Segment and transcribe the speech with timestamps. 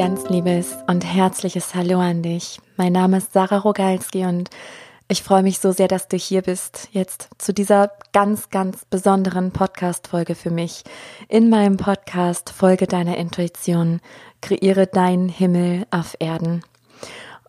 [0.00, 2.58] ganz liebes und herzliches Hallo an dich.
[2.78, 4.48] Mein Name ist Sarah Rogalski und
[5.08, 9.50] ich freue mich so sehr, dass du hier bist, jetzt zu dieser ganz, ganz besonderen
[9.50, 10.84] Podcast-Folge für mich.
[11.28, 14.00] In meinem Podcast Folge deiner Intuition,
[14.40, 16.62] kreiere deinen Himmel auf Erden.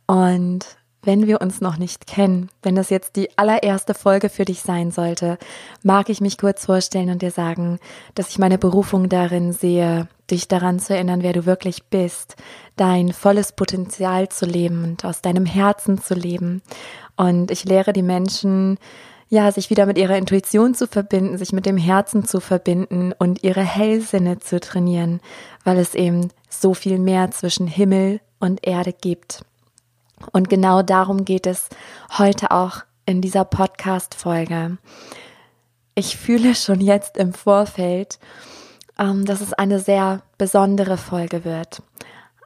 [0.06, 0.66] Und
[1.04, 4.92] wenn wir uns noch nicht kennen, wenn das jetzt die allererste Folge für dich sein
[4.92, 5.38] sollte,
[5.84, 7.80] mag ich mich kurz vorstellen und dir sagen,
[8.16, 12.36] dass ich meine Berufung darin sehe, dich daran zu erinnern, wer du wirklich bist,
[12.76, 16.62] dein volles Potenzial zu leben und aus deinem Herzen zu leben.
[17.18, 18.78] Und ich lehre die Menschen,
[19.28, 23.44] ja, sich wieder mit ihrer Intuition zu verbinden, sich mit dem Herzen zu verbinden und
[23.44, 25.22] ihre Hellsinne zu trainieren,
[25.64, 29.46] weil es eben so viel mehr zwischen Himmel und Erde gibt.
[30.32, 31.70] Und genau darum geht es
[32.18, 34.78] heute auch in dieser Podcast-Folge.
[35.96, 38.20] Ich fühle schon jetzt im Vorfeld,
[38.98, 41.82] ähm, dass es eine sehr besondere Folge wird.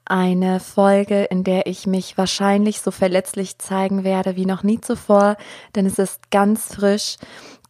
[0.05, 5.35] Eine Folge, in der ich mich wahrscheinlich so verletzlich zeigen werde wie noch nie zuvor,
[5.75, 7.17] denn es ist ganz frisch,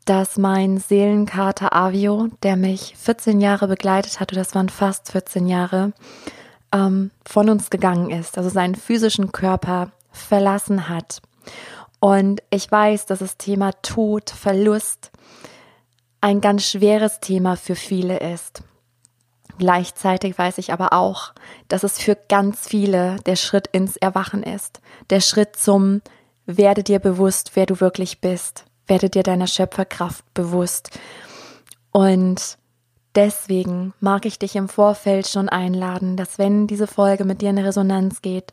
[0.06, 5.94] dass mein Seelenkater Avio, der mich 14 Jahre begleitet hat, das waren fast 14 Jahre,
[6.76, 11.22] ähm, von uns gegangen ist, also seinen physischen Körper verlassen hat.
[12.00, 15.12] Und ich weiß, dass das Thema Tod, Verlust
[16.22, 18.64] ein ganz schweres Thema für viele ist.
[19.58, 21.34] Gleichzeitig weiß ich aber auch,
[21.70, 24.82] dass es für ganz viele der Schritt ins Erwachen ist.
[25.10, 26.02] Der Schritt zum
[26.46, 28.66] werde dir bewusst, wer du wirklich bist.
[28.86, 31.00] Werde dir deiner Schöpferkraft bewusst.
[31.92, 32.58] Und
[33.16, 37.58] deswegen mag ich dich im Vorfeld schon einladen, dass wenn diese Folge mit dir in
[37.58, 38.52] Resonanz geht,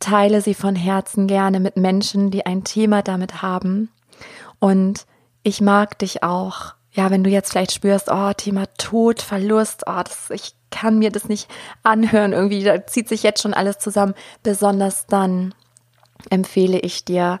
[0.00, 3.90] teile sie von Herzen gerne mit Menschen, die ein Thema damit haben.
[4.58, 5.06] Und
[5.42, 6.74] ich mag dich auch.
[6.92, 11.10] Ja, wenn du jetzt vielleicht spürst, oh, Thema Tod, Verlust, oh, das, ich kann mir
[11.10, 11.48] das nicht
[11.82, 14.14] anhören, irgendwie, da zieht sich jetzt schon alles zusammen.
[14.42, 15.54] Besonders dann
[16.30, 17.38] empfehle ich dir,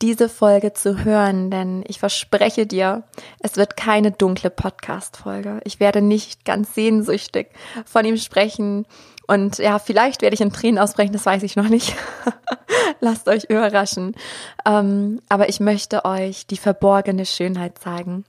[0.00, 3.02] diese Folge zu hören, denn ich verspreche dir,
[3.40, 5.60] es wird keine dunkle Podcast-Folge.
[5.64, 7.48] Ich werde nicht ganz sehnsüchtig
[7.84, 8.86] von ihm sprechen
[9.28, 11.94] und ja, vielleicht werde ich in Tränen ausbrechen, das weiß ich noch nicht.
[13.00, 14.14] Lasst euch überraschen.
[14.66, 18.24] Ähm, aber ich möchte euch die verborgene Schönheit zeigen.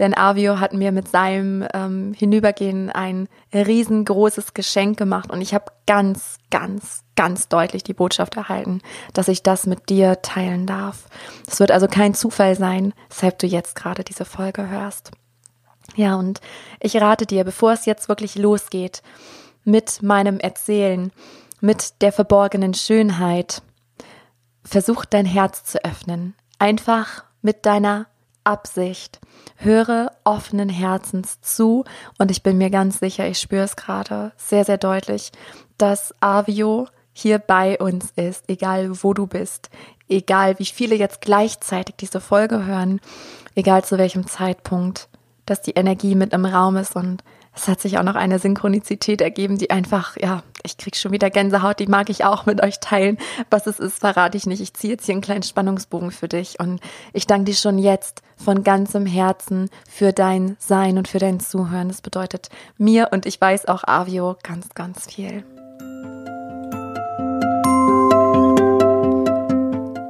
[0.00, 5.66] Denn Avio hat mir mit seinem ähm, Hinübergehen ein riesengroßes Geschenk gemacht und ich habe
[5.86, 8.80] ganz, ganz, ganz deutlich die Botschaft erhalten,
[9.14, 11.06] dass ich das mit dir teilen darf.
[11.46, 15.12] Es wird also kein Zufall sein, weshalb du jetzt gerade diese Folge hörst.
[15.94, 16.40] Ja, und
[16.80, 19.02] ich rate dir, bevor es jetzt wirklich losgeht,
[19.64, 21.12] mit meinem Erzählen,
[21.60, 23.62] mit der verborgenen Schönheit.
[24.64, 26.34] Versuch dein Herz zu öffnen.
[26.58, 28.06] Einfach mit deiner
[28.44, 29.20] Absicht.
[29.56, 31.84] Höre offenen Herzens zu
[32.18, 35.32] und ich bin mir ganz sicher, ich spüre es gerade sehr, sehr deutlich,
[35.76, 39.68] dass Avio hier bei uns ist, egal wo du bist,
[40.08, 43.00] egal wie viele jetzt gleichzeitig diese Folge hören,
[43.54, 45.08] egal zu welchem Zeitpunkt,
[45.44, 47.22] dass die Energie mit im Raum ist und
[47.54, 51.30] es hat sich auch noch eine Synchronizität ergeben, die einfach, ja, ich krieg schon wieder
[51.30, 53.18] Gänsehaut, die mag ich auch mit euch teilen.
[53.50, 54.60] Was es ist, verrate ich nicht.
[54.60, 56.80] Ich ziehe jetzt hier einen kleinen Spannungsbogen für dich und
[57.12, 61.88] ich danke dir schon jetzt von ganzem Herzen für dein Sein und für dein Zuhören.
[61.88, 65.44] Das bedeutet mir und ich weiß auch Avio ganz, ganz viel.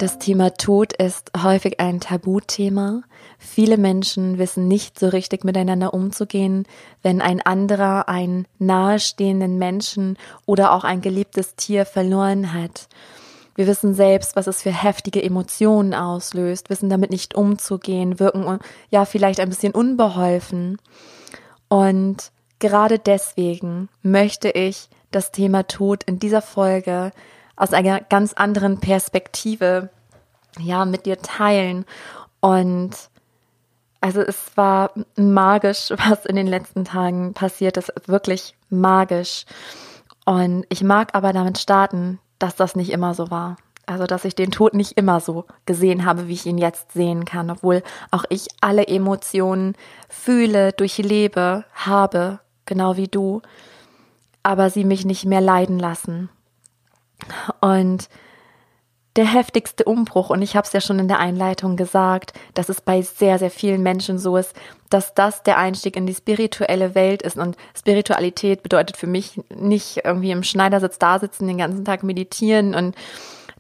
[0.00, 3.02] Das Thema Tod ist häufig ein Tabuthema.
[3.38, 6.64] Viele Menschen wissen nicht so richtig miteinander umzugehen,
[7.02, 10.16] wenn ein anderer einen nahestehenden Menschen
[10.46, 12.88] oder auch ein geliebtes Tier verloren hat.
[13.54, 19.04] Wir wissen selbst, was es für heftige Emotionen auslöst, wissen damit nicht umzugehen, wirken ja
[19.04, 20.78] vielleicht ein bisschen unbeholfen.
[21.68, 27.12] Und gerade deswegen möchte ich das Thema Tod in dieser Folge
[27.60, 29.90] aus einer ganz anderen Perspektive
[30.58, 31.84] ja mit dir teilen
[32.40, 32.96] und
[34.00, 39.44] also es war magisch, was in den letzten Tagen passiert ist, wirklich magisch.
[40.24, 43.56] Und ich mag aber damit starten, dass das nicht immer so war.
[43.84, 47.24] Also, dass ich den Tod nicht immer so gesehen habe, wie ich ihn jetzt sehen
[47.24, 49.74] kann, obwohl auch ich alle Emotionen
[50.08, 53.42] fühle, durchlebe, habe, genau wie du,
[54.42, 56.30] aber sie mich nicht mehr leiden lassen.
[57.60, 58.08] Und
[59.16, 62.80] der heftigste Umbruch, und ich habe es ja schon in der Einleitung gesagt, dass es
[62.80, 64.54] bei sehr, sehr vielen Menschen so ist,
[64.88, 67.36] dass das der Einstieg in die spirituelle Welt ist.
[67.36, 72.74] Und Spiritualität bedeutet für mich nicht irgendwie im Schneidersitz da sitzen, den ganzen Tag meditieren.
[72.74, 72.94] Und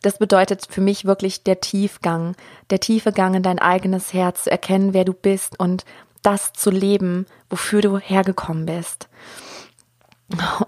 [0.02, 2.36] das bedeutet für mich wirklich der Tiefgang,
[2.70, 5.84] der tiefe Gang in dein eigenes Herz, zu erkennen, wer du bist und
[6.22, 9.08] das zu leben, wofür du hergekommen bist.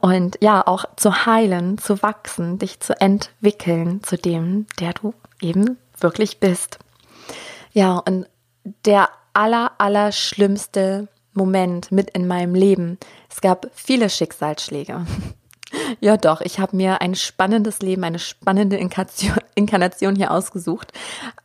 [0.00, 5.78] Und ja, auch zu heilen, zu wachsen, dich zu entwickeln zu dem, der du eben
[5.98, 6.78] wirklich bist.
[7.72, 8.26] Ja, und
[8.84, 12.98] der aller, aller schlimmste Moment mit in meinem Leben.
[13.30, 15.06] Es gab viele Schicksalsschläge.
[16.00, 20.92] Ja, doch, ich habe mir ein spannendes Leben, eine spannende Inkarnation hier ausgesucht.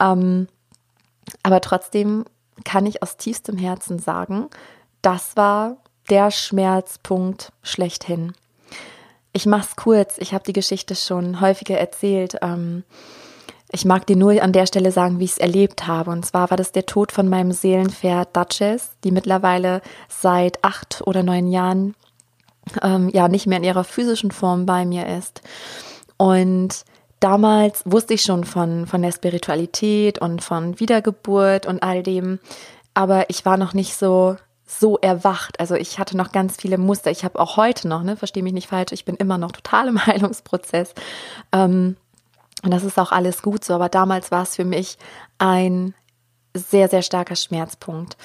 [0.02, 0.50] Ähm,
[1.44, 2.26] aber trotzdem
[2.66, 4.50] kann ich aus tiefstem Herzen sagen,
[5.02, 5.78] das war
[6.10, 8.34] der Schmerzpunkt schlechthin.
[9.34, 12.38] Ich mach's kurz, ich habe die Geschichte schon häufiger erzählt.
[12.42, 12.84] Ähm,
[13.72, 16.12] ich mag dir nur an der Stelle sagen, wie ich es erlebt habe.
[16.12, 21.22] Und zwar war das der Tod von meinem Seelenpferd Duchess, die mittlerweile seit acht oder
[21.22, 21.96] neun Jahren
[22.82, 25.42] ähm, ja nicht mehr in ihrer physischen Form bei mir ist.
[26.18, 26.86] Und
[27.20, 32.40] damals wusste ich schon von, von der Spiritualität und von Wiedergeburt und all dem,
[32.94, 35.60] aber ich war noch nicht so so erwacht.
[35.60, 37.10] Also ich hatte noch ganz viele Muster.
[37.10, 39.88] Ich habe auch heute noch, ne, verstehe mich nicht falsch, ich bin immer noch total
[39.88, 40.94] im Heilungsprozess.
[41.52, 41.96] Ähm,
[42.64, 43.74] und das ist auch alles gut so.
[43.74, 44.98] Aber damals war es für mich
[45.38, 45.94] ein
[46.58, 48.18] sehr, sehr starker Schmerzpunkt.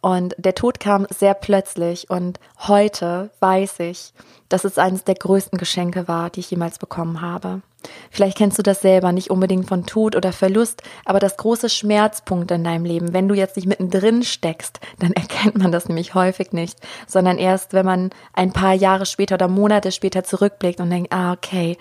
[0.00, 2.10] Und der Tod kam sehr plötzlich.
[2.10, 4.12] Und heute weiß ich,
[4.48, 7.62] dass es eines der größten Geschenke war, die ich jemals bekommen habe.
[8.10, 12.50] Vielleicht kennst du das selber, nicht unbedingt von Tod oder Verlust, aber das große Schmerzpunkt
[12.50, 13.12] in deinem Leben.
[13.12, 17.72] Wenn du jetzt nicht mittendrin steckst, dann erkennt man das nämlich häufig nicht, sondern erst,
[17.72, 21.76] wenn man ein paar Jahre später oder Monate später zurückblickt und denkt, ah, okay,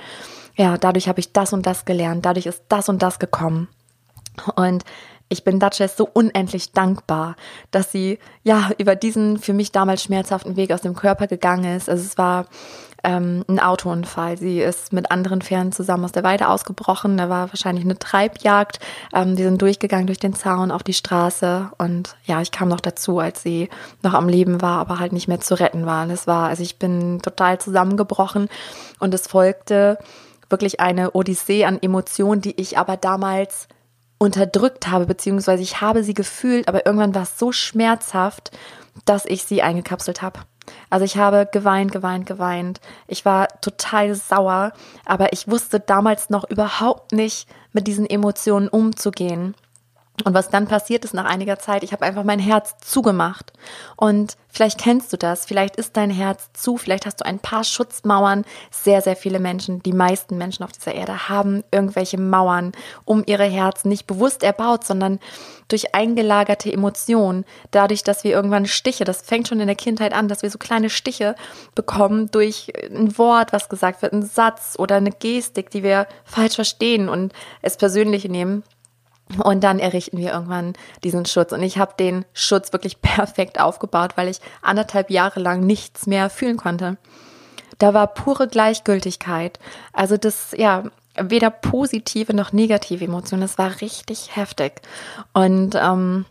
[0.55, 3.67] ja, dadurch habe ich das und das gelernt, dadurch ist das und das gekommen.
[4.55, 4.83] Und
[5.33, 7.35] ich bin Duchess so unendlich dankbar,
[7.71, 11.89] dass sie ja über diesen für mich damals schmerzhaften Weg aus dem Körper gegangen ist.
[11.89, 12.45] Also es war
[13.03, 14.37] ähm, ein Autounfall.
[14.37, 17.17] Sie ist mit anderen Pferden zusammen aus der Weide ausgebrochen.
[17.17, 18.79] Da war wahrscheinlich eine Treibjagd.
[19.13, 22.79] Ähm, die sind durchgegangen durch den Zaun auf die Straße und ja, ich kam noch
[22.79, 23.69] dazu, als sie
[24.03, 26.03] noch am Leben war, aber halt nicht mehr zu retten war.
[26.05, 28.47] Und es war, also ich bin total zusammengebrochen
[28.99, 29.97] und es folgte
[30.49, 33.67] wirklich eine Odyssee an Emotionen, die ich aber damals
[34.23, 38.51] unterdrückt habe, beziehungsweise ich habe sie gefühlt, aber irgendwann war es so schmerzhaft,
[39.03, 40.39] dass ich sie eingekapselt habe.
[40.89, 42.79] Also ich habe geweint, geweint, geweint.
[43.07, 44.71] Ich war total sauer,
[45.05, 49.55] aber ich wusste damals noch überhaupt nicht, mit diesen Emotionen umzugehen.
[50.23, 53.51] Und was dann passiert ist nach einiger Zeit, ich habe einfach mein Herz zugemacht.
[53.97, 57.63] Und vielleicht kennst du das, vielleicht ist dein Herz zu, vielleicht hast du ein paar
[57.63, 58.45] Schutzmauern.
[58.69, 62.73] Sehr, sehr viele Menschen, die meisten Menschen auf dieser Erde haben irgendwelche Mauern
[63.05, 65.19] um ihre Herzen nicht bewusst erbaut, sondern
[65.67, 67.43] durch eingelagerte Emotionen.
[67.71, 70.59] Dadurch, dass wir irgendwann Stiche, das fängt schon in der Kindheit an, dass wir so
[70.59, 71.35] kleine Stiche
[71.73, 76.53] bekommen durch ein Wort, was gesagt wird, ein Satz oder eine Gestik, die wir falsch
[76.53, 77.33] verstehen und
[77.63, 78.63] es persönlich nehmen.
[79.41, 81.51] Und dann errichten wir irgendwann diesen Schutz.
[81.51, 86.29] Und ich habe den Schutz wirklich perfekt aufgebaut, weil ich anderthalb Jahre lang nichts mehr
[86.29, 86.97] fühlen konnte.
[87.79, 89.59] Da war pure Gleichgültigkeit.
[89.93, 90.83] Also das, ja,
[91.19, 93.41] weder positive noch negative Emotionen.
[93.41, 94.81] Das war richtig heftig.
[95.33, 96.25] Und ähm,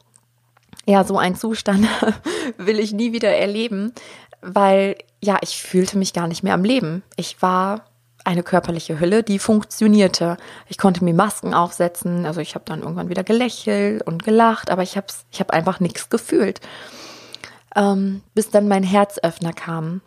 [0.87, 1.87] ja, so ein Zustand
[2.57, 3.93] will ich nie wieder erleben,
[4.41, 7.03] weil ja, ich fühlte mich gar nicht mehr am Leben.
[7.17, 7.85] Ich war
[8.25, 10.37] eine körperliche Hülle, die funktionierte.
[10.69, 14.83] Ich konnte mir Masken aufsetzen, also ich habe dann irgendwann wieder gelächelt und gelacht, aber
[14.83, 16.61] ich habe ich hab einfach nichts gefühlt.
[17.75, 20.03] Ähm, bis dann mein Herzöffner kam.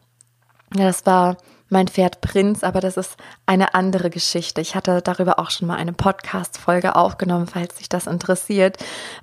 [0.76, 1.38] Ja, das war
[1.70, 4.62] mein Pferd Prinz, aber das ist eine andere Geschichte.
[4.62, 8.78] Ich hatte darüber auch schon mal eine Podcast-Folge aufgenommen, falls sich das interessiert.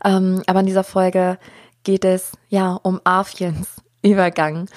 [0.05, 1.39] Ähm, aber in dieser Folge
[1.85, 3.69] geht es ja um Afiens
[4.03, 4.69] Übergang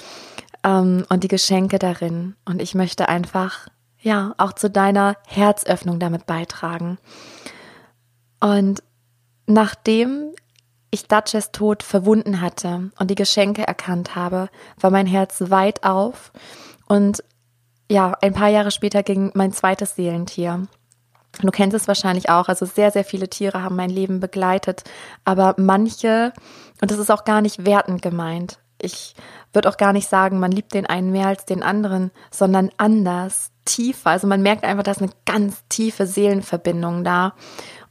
[0.64, 2.36] ähm, und die Geschenke darin.
[2.46, 3.68] Und ich möchte einfach
[4.06, 7.00] ja, auch zu deiner Herzöffnung damit beitragen.
[8.40, 8.84] Und
[9.48, 10.32] nachdem
[10.92, 16.32] ich Duchess Tod verwunden hatte und die Geschenke erkannt habe, war mein Herz weit auf
[16.88, 17.24] und
[17.90, 20.68] ja, ein paar Jahre später ging mein zweites Seelentier.
[21.42, 24.84] Du kennst es wahrscheinlich auch, also sehr, sehr viele Tiere haben mein Leben begleitet,
[25.24, 26.32] aber manche,
[26.80, 29.16] und das ist auch gar nicht wertend gemeint, ich
[29.54, 33.52] würde auch gar nicht sagen, man liebt den einen mehr als den anderen, sondern anders,
[33.66, 34.12] tiefer.
[34.12, 37.34] Also man merkt einfach, da ist eine ganz tiefe Seelenverbindung da.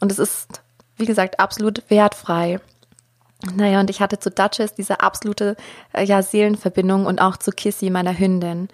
[0.01, 0.63] Und es ist,
[0.97, 2.61] wie gesagt, absolut wertfrei.
[3.55, 5.57] Naja, und ich hatte zu Duchess diese absolute
[5.93, 8.69] äh, ja, Seelenverbindung und auch zu Kissy, meiner Hündin.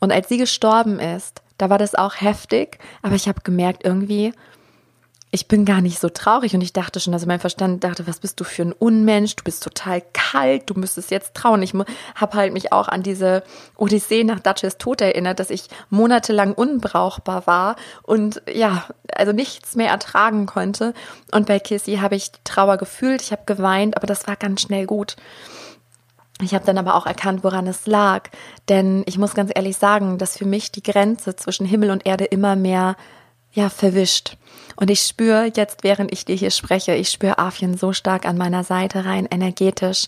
[0.00, 4.32] Und als sie gestorben ist, da war das auch heftig, aber ich habe gemerkt, irgendwie,
[5.34, 8.20] ich bin gar nicht so traurig und ich dachte schon, also mein Verstand dachte, was
[8.20, 11.60] bist du für ein Unmensch, du bist total kalt, du müsstest jetzt trauen.
[11.60, 11.72] Ich
[12.14, 13.42] habe halt mich auch an diese
[13.76, 17.74] Odyssee nach Duchess Tod erinnert, dass ich monatelang unbrauchbar war
[18.04, 20.94] und ja, also nichts mehr ertragen konnte.
[21.32, 24.86] Und bei Kissy habe ich Trauer gefühlt, ich habe geweint, aber das war ganz schnell
[24.86, 25.16] gut.
[26.42, 28.28] Ich habe dann aber auch erkannt, woran es lag.
[28.68, 32.24] Denn ich muss ganz ehrlich sagen, dass für mich die Grenze zwischen Himmel und Erde
[32.24, 32.94] immer mehr
[33.54, 34.36] ja, verwischt.
[34.76, 38.36] Und ich spüre jetzt, während ich dir hier spreche, ich spüre Afien so stark an
[38.36, 40.06] meiner Seite rein, energetisch.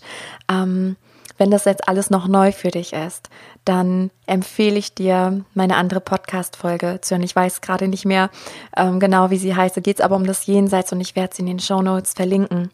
[0.51, 0.97] Ähm,
[1.37, 3.29] wenn das jetzt alles noch neu für dich ist,
[3.63, 7.23] dann empfehle ich dir, meine andere Podcast-Folge zu hören.
[7.23, 8.29] Ich weiß gerade nicht mehr
[8.75, 9.77] ähm, genau, wie sie heißt.
[9.77, 12.13] Da geht es aber um das Jenseits und ich werde sie in den Show Notes
[12.13, 12.71] verlinken.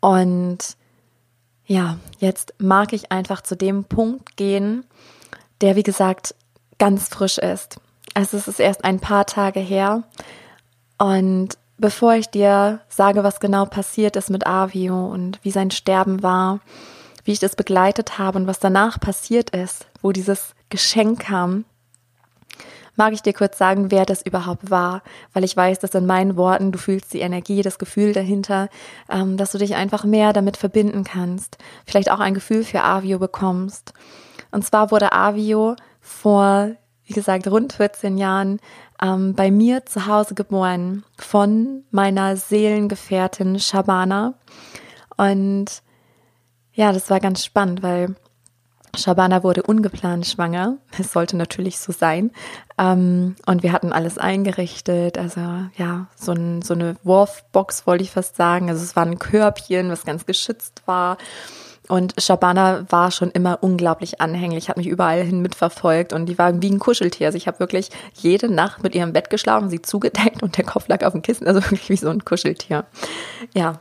[0.00, 0.58] Und
[1.66, 4.84] ja, jetzt mag ich einfach zu dem Punkt gehen,
[5.60, 6.34] der, wie gesagt,
[6.78, 7.80] ganz frisch ist.
[8.16, 10.02] Also es ist erst ein paar Tage her.
[10.96, 16.22] Und bevor ich dir sage, was genau passiert ist mit Avio und wie sein Sterben
[16.22, 16.60] war,
[17.24, 21.66] wie ich das begleitet habe und was danach passiert ist, wo dieses Geschenk kam,
[22.94, 25.02] mag ich dir kurz sagen, wer das überhaupt war,
[25.34, 28.70] weil ich weiß, dass in meinen Worten du fühlst die Energie, das Gefühl dahinter,
[29.10, 33.18] ähm, dass du dich einfach mehr damit verbinden kannst, vielleicht auch ein Gefühl für Avio
[33.18, 33.92] bekommst.
[34.52, 38.60] Und zwar wurde Avio vor, wie gesagt, rund 14 Jahren
[39.00, 44.34] ähm, bei mir zu Hause geboren von meiner Seelengefährtin Shabana.
[45.16, 45.82] Und
[46.72, 48.16] ja, das war ganz spannend, weil
[48.96, 50.78] Shabana wurde ungeplant schwanger.
[50.98, 52.30] Es sollte natürlich so sein.
[52.78, 55.18] Ähm, und wir hatten alles eingerichtet.
[55.18, 55.40] Also
[55.76, 58.68] ja, so, ein, so eine Wurfbox wollte ich fast sagen.
[58.68, 61.18] Also es war ein Körbchen, was ganz geschützt war.
[61.88, 66.60] Und Shabana war schon immer unglaublich anhänglich, hat mich überall hin mitverfolgt und die war
[66.60, 67.28] wie ein Kuscheltier.
[67.28, 70.88] Also ich habe wirklich jede Nacht mit ihrem Bett geschlafen, sie zugedeckt und der Kopf
[70.88, 72.84] lag auf dem Kissen, also wirklich wie so ein Kuscheltier.
[73.54, 73.78] Ja.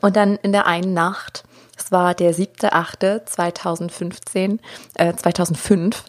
[0.00, 1.44] Und dann in der einen Nacht
[1.76, 4.58] es war der 7.8.2015,
[4.94, 6.04] äh, 2005.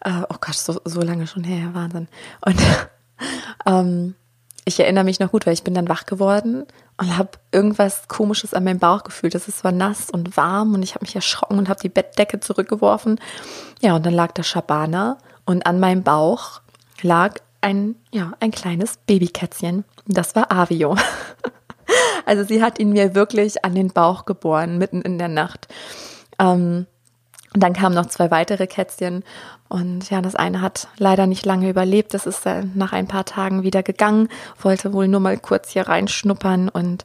[0.00, 2.08] Äh, oh Gott, so, so lange schon her, Wahnsinn.
[2.42, 2.60] Und
[3.66, 4.14] ähm,
[4.66, 6.66] ich erinnere mich noch gut, weil ich bin dann wach geworden
[6.98, 9.36] und habe irgendwas Komisches an meinem Bauch gefühlt.
[9.36, 13.20] Es war nass und warm und ich habe mich erschrocken und habe die Bettdecke zurückgeworfen.
[13.80, 16.60] Ja, und dann lag der Schabana und an meinem Bauch
[17.00, 19.84] lag ein, ja, ein kleines Babykätzchen.
[20.06, 20.96] Das war Avio.
[22.24, 25.68] Also sie hat ihn mir wirklich an den Bauch geboren, mitten in der Nacht.
[26.40, 26.86] Ähm,
[27.62, 29.24] dann kamen noch zwei weitere Kätzchen
[29.68, 32.14] und ja, das eine hat leider nicht lange überlebt.
[32.14, 34.28] Das ist äh, nach ein paar Tagen wieder gegangen,
[34.60, 37.04] wollte wohl nur mal kurz hier reinschnuppern und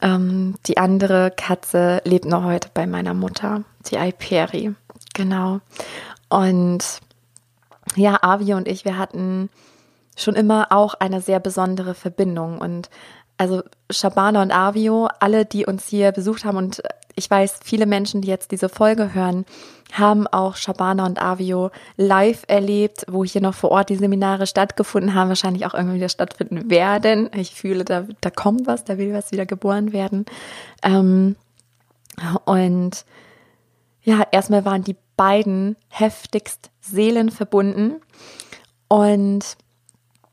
[0.00, 4.74] ähm, die andere Katze lebt noch heute bei meiner Mutter, die Aiperi.
[5.14, 5.60] Genau.
[6.28, 7.00] Und
[7.96, 9.50] ja, Avi und ich, wir hatten
[10.16, 12.90] schon immer auch eine sehr besondere Verbindung und
[13.42, 16.80] also Shabana und Avio, alle, die uns hier besucht haben und
[17.16, 19.44] ich weiß, viele Menschen, die jetzt diese Folge hören,
[19.92, 25.12] haben auch Shabana und Avio live erlebt, wo hier noch vor Ort die Seminare stattgefunden
[25.12, 27.28] haben, wahrscheinlich auch irgendwie wieder stattfinden werden.
[27.34, 30.24] Ich fühle, da, da kommt was, da will was wieder geboren werden.
[30.84, 31.34] Ähm,
[32.44, 33.04] und
[34.04, 38.00] ja, erstmal waren die beiden heftigst seelenverbunden
[38.86, 39.56] und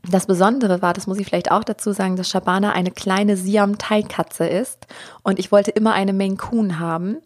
[0.03, 4.47] das Besondere war, das muss ich vielleicht auch dazu sagen, dass Shabana eine kleine Siam-Thai-Katze
[4.47, 4.87] ist
[5.23, 7.17] und ich wollte immer eine Coon haben.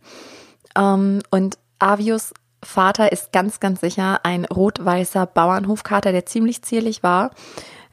[0.76, 7.32] Ähm, und Avius Vater ist ganz, ganz sicher ein rot-weißer Bauernhofkater, der ziemlich zierlich war,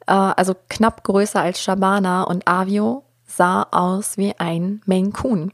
[0.07, 4.81] äh, also knapp größer als Shabana und Avio sah aus wie ein
[5.13, 5.53] Coon.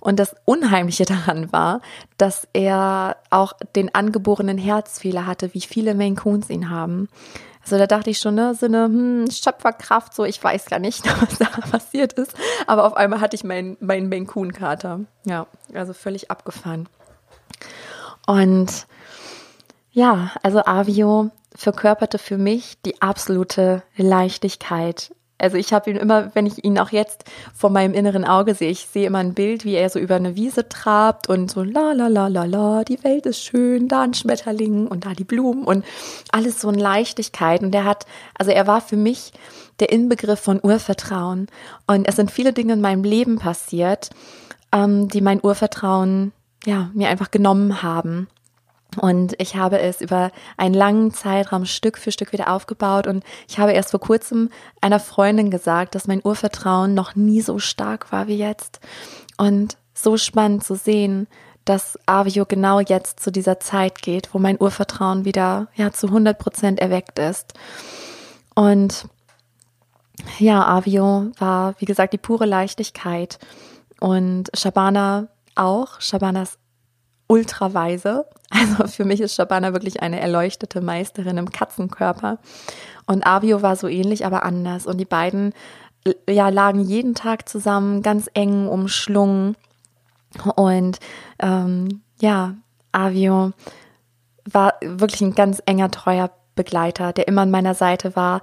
[0.00, 1.80] Und das Unheimliche daran war,
[2.18, 7.08] dass er auch den angeborenen Herzfehler hatte, wie viele Coons ihn haben.
[7.66, 11.04] Also da dachte ich schon, ne, so eine hm, Schöpferkraft, so ich weiß gar nicht,
[11.20, 12.32] was da passiert ist.
[12.68, 15.00] Aber auf einmal hatte ich meinen mein Maine Coon Kater.
[15.24, 16.88] Ja, also völlig abgefahren.
[18.24, 18.86] Und
[19.90, 26.46] ja, also Avio verkörperte für mich die absolute Leichtigkeit also ich habe ihn immer, wenn
[26.46, 27.24] ich ihn auch jetzt
[27.54, 30.34] vor meinem inneren Auge sehe, ich sehe immer ein Bild, wie er so über eine
[30.34, 34.14] Wiese trabt und so la la la la la, die Welt ist schön, da ein
[34.14, 35.84] Schmetterling und da die Blumen und
[36.32, 37.62] alles so in Leichtigkeit.
[37.62, 38.06] Und er hat,
[38.38, 39.32] also er war für mich
[39.78, 41.48] der Inbegriff von Urvertrauen.
[41.86, 44.10] Und es sind viele Dinge in meinem Leben passiert,
[44.72, 46.32] ähm, die mein Urvertrauen
[46.64, 48.28] ja mir einfach genommen haben.
[48.96, 53.06] Und ich habe es über einen langen Zeitraum Stück für Stück wieder aufgebaut.
[53.06, 54.50] Und ich habe erst vor kurzem
[54.80, 58.80] einer Freundin gesagt, dass mein Urvertrauen noch nie so stark war wie jetzt.
[59.36, 61.26] Und so spannend zu sehen,
[61.64, 66.38] dass Avio genau jetzt zu dieser Zeit geht, wo mein Urvertrauen wieder ja zu 100
[66.38, 67.54] Prozent erweckt ist.
[68.54, 69.08] Und
[70.38, 73.38] ja, Avio war, wie gesagt, die pure Leichtigkeit.
[74.00, 76.00] Und Shabana auch.
[76.00, 76.65] Shabanas ultra
[77.28, 78.26] weise.
[78.48, 82.38] Also für mich ist Shabana wirklich eine erleuchtete Meisterin im Katzenkörper.
[83.06, 84.86] Und Avio war so ähnlich, aber anders.
[84.86, 85.52] Und die beiden
[86.28, 89.56] ja, lagen jeden Tag zusammen, ganz eng umschlungen.
[90.54, 90.98] Und
[91.38, 92.54] ähm, ja,
[92.92, 93.52] Avio
[94.44, 98.42] war wirklich ein ganz enger, treuer Begleiter, der immer an meiner Seite war,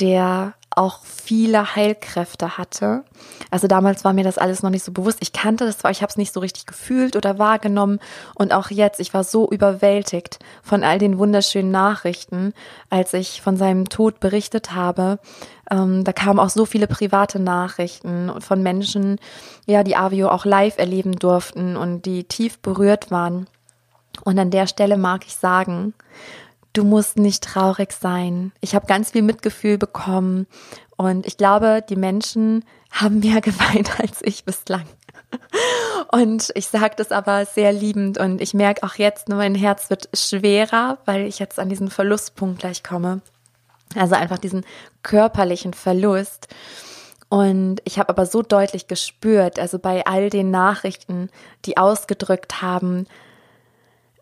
[0.00, 3.04] der auch viele Heilkräfte hatte.
[3.50, 5.18] Also damals war mir das alles noch nicht so bewusst.
[5.20, 8.00] Ich kannte das zwar, ich habe es nicht so richtig gefühlt oder wahrgenommen.
[8.34, 12.54] Und auch jetzt, ich war so überwältigt von all den wunderschönen Nachrichten,
[12.90, 15.18] als ich von seinem Tod berichtet habe.
[15.70, 19.18] Ähm, da kamen auch so viele private Nachrichten von Menschen,
[19.66, 23.46] ja, die Avio auch live erleben durften und die tief berührt waren.
[24.24, 25.94] Und an der Stelle mag ich sagen,
[26.72, 28.52] du musst nicht traurig sein.
[28.60, 30.46] Ich habe ganz viel Mitgefühl bekommen
[30.96, 34.84] und ich glaube, die Menschen haben mehr geweint als ich bislang.
[36.10, 39.88] Und ich sage das aber sehr liebend und ich merke auch jetzt, nur mein Herz
[39.88, 43.22] wird schwerer, weil ich jetzt an diesen Verlustpunkt gleich komme.
[43.94, 44.64] Also einfach diesen
[45.02, 46.48] körperlichen Verlust.
[47.30, 51.30] Und ich habe aber so deutlich gespürt, also bei all den Nachrichten,
[51.64, 53.06] die ausgedrückt haben,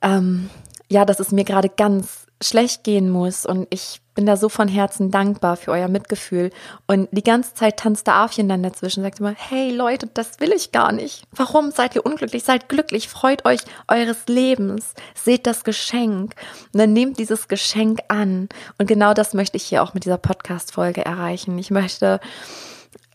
[0.00, 0.49] ähm,
[0.88, 4.66] ja, dass es mir gerade ganz schlecht gehen muss und ich bin da so von
[4.66, 6.50] Herzen dankbar für euer Mitgefühl
[6.87, 10.52] und die ganze Zeit tanzt der Afchen dann dazwischen sagt immer, hey Leute, das will
[10.52, 11.25] ich gar nicht.
[11.32, 12.42] Warum seid ihr unglücklich?
[12.42, 16.35] Seid glücklich, freut euch eures Lebens, seht das Geschenk
[16.73, 20.18] und dann nehmt dieses Geschenk an und genau das möchte ich hier auch mit dieser
[20.18, 21.59] Podcast-Folge erreichen.
[21.59, 22.20] Ich möchte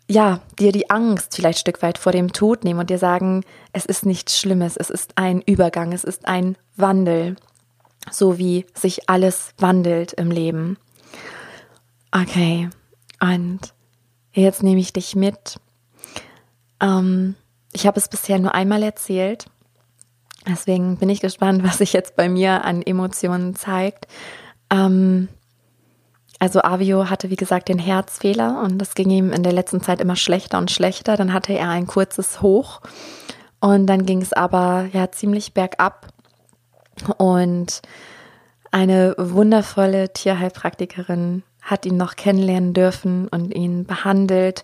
[0.07, 3.43] ja, dir die Angst vielleicht ein Stück weit vor dem Tod nehmen und dir sagen,
[3.73, 7.35] es ist nichts Schlimmes, es ist ein Übergang, es ist ein Wandel
[8.11, 10.77] so wie sich alles wandelt im Leben.
[12.11, 12.69] Okay,
[13.19, 13.59] und
[14.33, 15.59] jetzt nehme ich dich mit.
[16.79, 17.35] Ähm,
[17.73, 19.45] ich habe es bisher nur einmal erzählt.
[20.47, 24.07] Deswegen bin ich gespannt, was sich jetzt bei mir an Emotionen zeigt.
[24.69, 25.27] Ähm,
[26.39, 30.01] also Avio hatte, wie gesagt, den Herzfehler und das ging ihm in der letzten Zeit
[30.01, 31.15] immer schlechter und schlechter.
[31.15, 32.81] Dann hatte er ein kurzes Hoch
[33.61, 36.13] und dann ging es aber ja ziemlich bergab
[37.17, 37.81] und
[38.71, 44.63] eine wundervolle Tierheilpraktikerin hat ihn noch kennenlernen dürfen und ihn behandelt.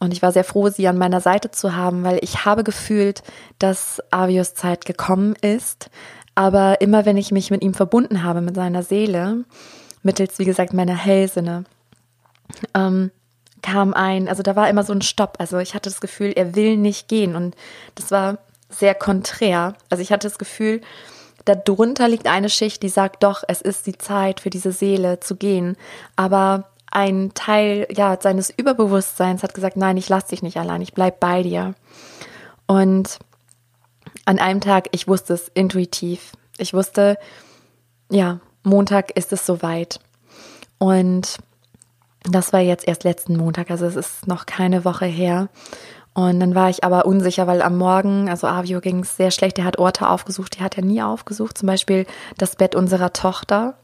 [0.00, 3.22] Und ich war sehr froh, sie an meiner Seite zu haben, weil ich habe gefühlt,
[3.58, 5.90] dass Avios Zeit gekommen ist.
[6.34, 9.44] Aber immer wenn ich mich mit ihm verbunden habe, mit seiner Seele,
[10.02, 11.64] mittels, wie gesagt, meiner Hellsinne,
[12.74, 13.10] ähm,
[13.62, 15.36] kam ein, also da war immer so ein Stopp.
[15.38, 17.36] Also ich hatte das Gefühl, er will nicht gehen.
[17.36, 17.54] Und
[17.94, 19.74] das war sehr konträr.
[19.90, 20.80] Also ich hatte das Gefühl,
[21.44, 25.36] darunter liegt eine Schicht, die sagt, doch, es ist die Zeit für diese Seele zu
[25.36, 25.76] gehen.
[26.16, 30.92] Aber ein Teil ja, seines Überbewusstseins hat gesagt, nein, ich lasse dich nicht allein, ich
[30.92, 31.74] bleib bei dir.
[32.66, 33.18] Und
[34.24, 36.32] an einem Tag, ich wusste es intuitiv.
[36.58, 37.16] Ich wusste,
[38.10, 40.00] ja, Montag ist es soweit.
[40.78, 41.38] Und
[42.24, 45.48] das war jetzt erst letzten Montag, also es ist noch keine Woche her.
[46.14, 49.58] Und dann war ich aber unsicher, weil am Morgen, also Avio ging es sehr schlecht.
[49.58, 51.56] Er hat Orte aufgesucht, die hat er nie aufgesucht.
[51.56, 53.74] Zum Beispiel das Bett unserer Tochter.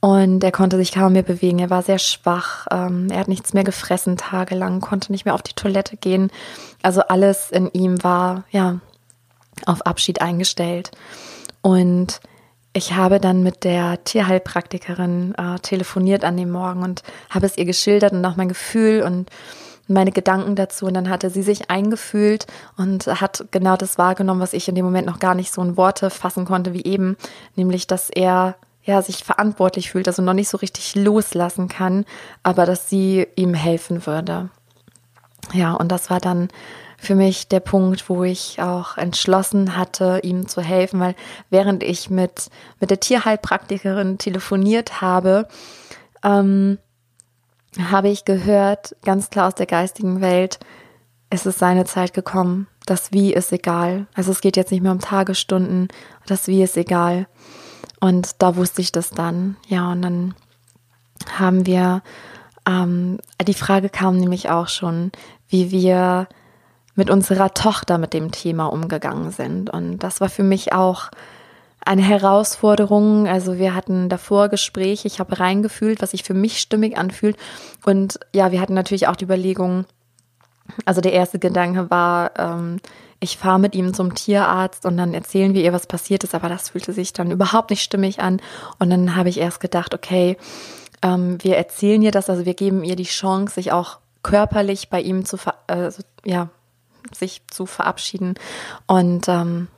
[0.00, 1.58] Und er konnte sich kaum mehr bewegen.
[1.58, 2.66] Er war sehr schwach.
[2.70, 6.30] Ähm, er hat nichts mehr gefressen tagelang, konnte nicht mehr auf die Toilette gehen.
[6.82, 8.80] Also alles in ihm war, ja,
[9.64, 10.90] auf Abschied eingestellt.
[11.62, 12.20] Und
[12.74, 17.64] ich habe dann mit der Tierheilpraktikerin äh, telefoniert an dem Morgen und habe es ihr
[17.64, 19.30] geschildert und auch mein Gefühl und
[19.88, 24.52] meine Gedanken dazu und dann hatte sie sich eingefühlt und hat genau das wahrgenommen, was
[24.52, 27.16] ich in dem Moment noch gar nicht so in Worte fassen konnte wie eben,
[27.56, 32.04] nämlich dass er ja sich verantwortlich fühlt, also noch nicht so richtig loslassen kann,
[32.42, 34.50] aber dass sie ihm helfen würde.
[35.52, 36.48] Ja, und das war dann
[36.98, 41.16] für mich der Punkt, wo ich auch entschlossen hatte, ihm zu helfen, weil
[41.50, 42.48] während ich mit,
[42.80, 45.48] mit der Tierheilpraktikerin telefoniert habe,
[46.22, 46.78] ähm,
[47.78, 50.58] habe ich gehört, ganz klar aus der geistigen Welt,
[51.30, 52.66] es ist seine Zeit gekommen.
[52.84, 54.06] Das Wie ist egal.
[54.14, 55.88] Also es geht jetzt nicht mehr um Tagesstunden.
[56.26, 57.26] Das Wie ist egal.
[58.00, 59.56] Und da wusste ich das dann.
[59.66, 60.34] Ja, und dann
[61.38, 62.02] haben wir,
[62.68, 65.12] ähm, die Frage kam nämlich auch schon,
[65.48, 66.28] wie wir
[66.94, 69.70] mit unserer Tochter mit dem Thema umgegangen sind.
[69.70, 71.10] Und das war für mich auch
[71.84, 73.26] eine Herausforderung.
[73.26, 77.36] Also wir hatten davor Gespräche, ich habe reingefühlt, was sich für mich stimmig anfühlt.
[77.84, 79.84] Und ja, wir hatten natürlich auch die Überlegung,
[80.84, 82.80] also der erste Gedanke war, ähm,
[83.20, 86.48] ich fahre mit ihm zum Tierarzt und dann erzählen wir ihr, was passiert ist, aber
[86.48, 88.40] das fühlte sich dann überhaupt nicht stimmig an.
[88.80, 90.36] Und dann habe ich erst gedacht, okay,
[91.02, 95.00] ähm, wir erzählen ihr das, also wir geben ihr die Chance, sich auch körperlich bei
[95.00, 95.36] ihm zu,
[95.68, 95.90] äh,
[96.24, 96.48] ja,
[97.12, 98.34] sich zu verabschieden.
[98.86, 99.68] Und ähm,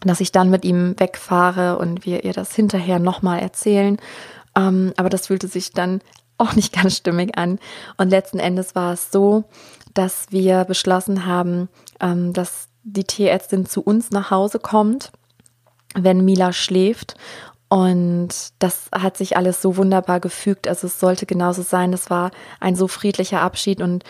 [0.00, 3.98] dass ich dann mit ihm wegfahre und wir ihr das hinterher nochmal erzählen.
[4.56, 6.00] Ähm, aber das fühlte sich dann
[6.38, 7.58] auch nicht ganz stimmig an.
[7.96, 9.44] Und letzten Endes war es so,
[9.94, 11.68] dass wir beschlossen haben,
[12.00, 15.12] ähm, dass die Tierärztin zu uns nach Hause kommt,
[15.94, 17.14] wenn Mila schläft.
[17.68, 18.28] Und
[18.58, 20.68] das hat sich alles so wunderbar gefügt.
[20.68, 21.92] Also es sollte genauso sein.
[21.92, 22.30] Es war
[22.60, 23.80] ein so friedlicher Abschied.
[23.80, 24.04] Und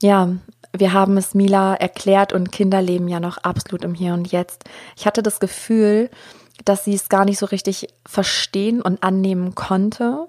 [0.00, 0.28] ja,
[0.72, 4.64] wir haben es Mila erklärt und Kinder leben ja noch absolut im Hier und Jetzt.
[4.96, 6.10] Ich hatte das Gefühl,
[6.64, 10.28] dass sie es gar nicht so richtig verstehen und annehmen konnte.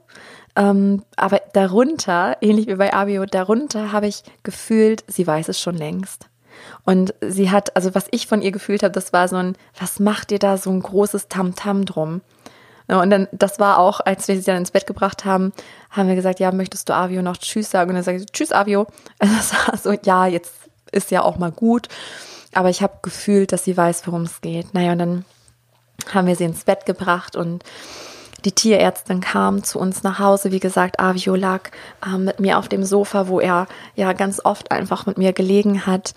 [0.55, 5.75] Ähm, aber darunter, ähnlich wie bei Abio, darunter habe ich gefühlt, sie weiß es schon
[5.75, 6.27] längst.
[6.83, 9.99] Und sie hat, also was ich von ihr gefühlt habe, das war so ein, was
[9.99, 12.21] macht ihr da so ein großes Tamtam -Tam drum?
[12.97, 15.53] Und dann, das war auch, als wir sie dann ins Bett gebracht haben,
[15.91, 17.89] haben wir gesagt, ja, möchtest du Avio noch Tschüss sagen?
[17.89, 18.87] Und dann sage ich, Tschüss, Avio.
[19.19, 20.53] Also das war so, ja, jetzt
[20.91, 21.87] ist ja auch mal gut.
[22.53, 24.73] Aber ich habe gefühlt, dass sie weiß, worum es geht.
[24.73, 25.25] Naja, und dann
[26.11, 27.63] haben wir sie ins Bett gebracht und
[28.45, 30.51] die Tierärztin kam zu uns nach Hause.
[30.51, 31.69] Wie gesagt, Avio lag
[32.05, 35.85] äh, mit mir auf dem Sofa, wo er ja ganz oft einfach mit mir gelegen
[35.85, 36.13] hat.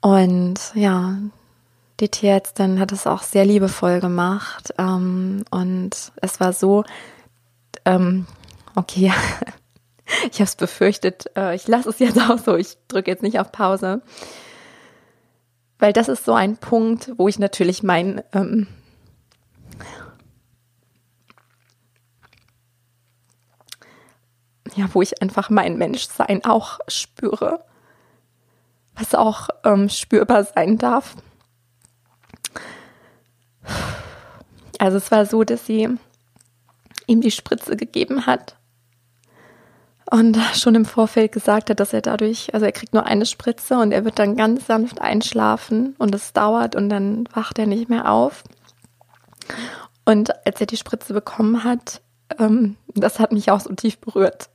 [0.00, 1.16] Und ja,
[2.00, 4.74] die Tierärztin hat es auch sehr liebevoll gemacht.
[4.78, 6.84] Ähm, und es war so,
[7.84, 8.26] ähm,
[8.74, 9.12] okay,
[10.30, 13.40] ich habe es befürchtet, äh, ich lasse es jetzt auch so, ich drücke jetzt nicht
[13.40, 14.02] auf Pause.
[15.78, 18.66] Weil das ist so ein Punkt, wo ich natürlich mein, ähm,
[24.74, 27.64] ja, wo ich einfach mein Menschsein auch spüre,
[28.96, 31.16] was auch ähm, spürbar sein darf.
[34.78, 35.88] Also es war so, dass sie
[37.06, 38.56] ihm die Spritze gegeben hat
[40.10, 43.78] und schon im Vorfeld gesagt hat, dass er dadurch, also er kriegt nur eine Spritze
[43.78, 47.88] und er wird dann ganz sanft einschlafen und es dauert und dann wacht er nicht
[47.88, 48.44] mehr auf.
[50.04, 52.00] Und als er die Spritze bekommen hat,
[52.38, 54.48] ähm, das hat mich auch so tief berührt.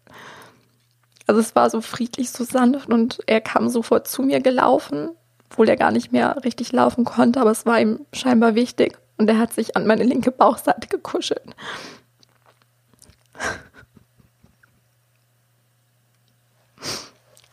[1.28, 5.12] Also es war so friedlich, so sanft und er kam sofort zu mir gelaufen,
[5.50, 9.30] obwohl er gar nicht mehr richtig laufen konnte, aber es war ihm scheinbar wichtig und
[9.30, 11.56] er hat sich an meine linke Bauchseite gekuschelt.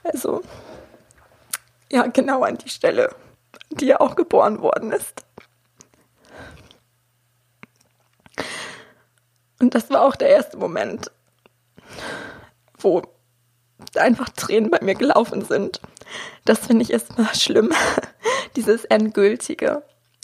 [0.03, 0.43] Also,
[1.91, 3.15] ja, genau an die Stelle,
[3.71, 5.25] die er auch geboren worden ist.
[9.61, 11.11] Und das war auch der erste Moment,
[12.79, 13.03] wo
[13.97, 15.81] einfach Tränen bei mir gelaufen sind.
[16.45, 17.73] Das finde ich erstmal schlimm,
[18.57, 19.83] dieses Endgültige.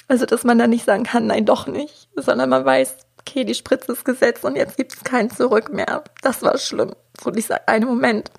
[0.09, 3.55] Also, dass man da nicht sagen kann, nein, doch nicht, sondern man weiß, okay, die
[3.55, 6.05] Spritze ist gesetzt und jetzt gibt es kein Zurück mehr.
[6.23, 6.95] Das war schlimm.
[7.21, 8.31] So dieser eine Moment.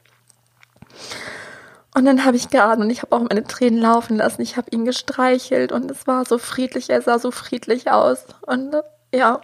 [1.93, 4.41] Und dann habe ich geatmet und ich habe auch meine Tränen laufen lassen.
[4.41, 8.25] Ich habe ihn gestreichelt und es war so friedlich, er sah so friedlich aus.
[8.45, 8.75] Und
[9.13, 9.41] ja,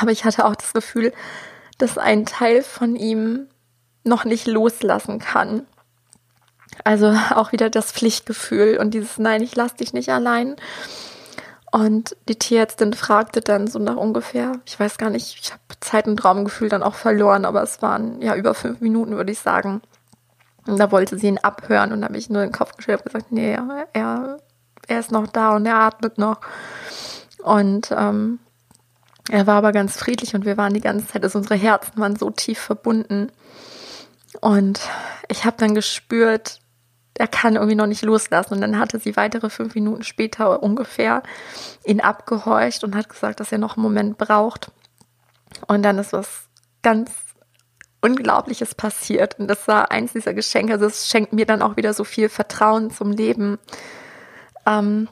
[0.00, 1.12] aber ich hatte auch das Gefühl,
[1.76, 3.48] dass ein Teil von ihm
[4.04, 5.66] noch nicht loslassen kann.
[6.84, 10.56] Also auch wieder das Pflichtgefühl und dieses Nein, ich lass dich nicht allein.
[11.70, 16.06] Und die Tierärztin fragte dann so nach ungefähr, ich weiß gar nicht, ich habe Zeit
[16.06, 19.82] und Raumgefühl dann auch verloren, aber es waren ja über fünf Minuten, würde ich sagen.
[20.66, 23.12] Und da wollte sie ihn abhören und da habe ich nur den Kopf geschüttelt und
[23.12, 23.52] gesagt, nee,
[23.92, 24.38] er,
[24.86, 26.40] er ist noch da und er atmet noch.
[27.42, 28.38] Und ähm,
[29.30, 32.16] er war aber ganz friedlich und wir waren die ganze Zeit, also unsere Herzen waren
[32.16, 33.30] so tief verbunden.
[34.40, 34.80] Und
[35.28, 36.60] ich habe dann gespürt,
[37.18, 38.54] er kann irgendwie noch nicht loslassen.
[38.54, 41.22] Und dann hatte sie weitere fünf Minuten später ungefähr
[41.84, 44.70] ihn abgehorcht und hat gesagt, dass er noch einen Moment braucht.
[45.66, 46.48] Und dann ist was
[46.82, 47.10] ganz
[48.00, 49.38] Unglaubliches passiert.
[49.38, 50.74] Und das war eins dieser Geschenke.
[50.74, 53.58] Also es schenkt mir dann auch wieder so viel Vertrauen zum Leben.
[54.64, 55.08] Ähm,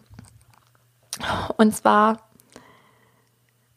[1.57, 2.29] und zwar,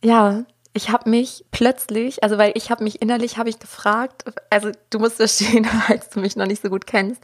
[0.03, 0.43] ja,
[0.79, 4.99] ich habe mich plötzlich, also weil ich habe mich innerlich, habe ich gefragt, also du
[4.99, 7.21] musst verstehen, falls du mich noch nicht so gut kennst,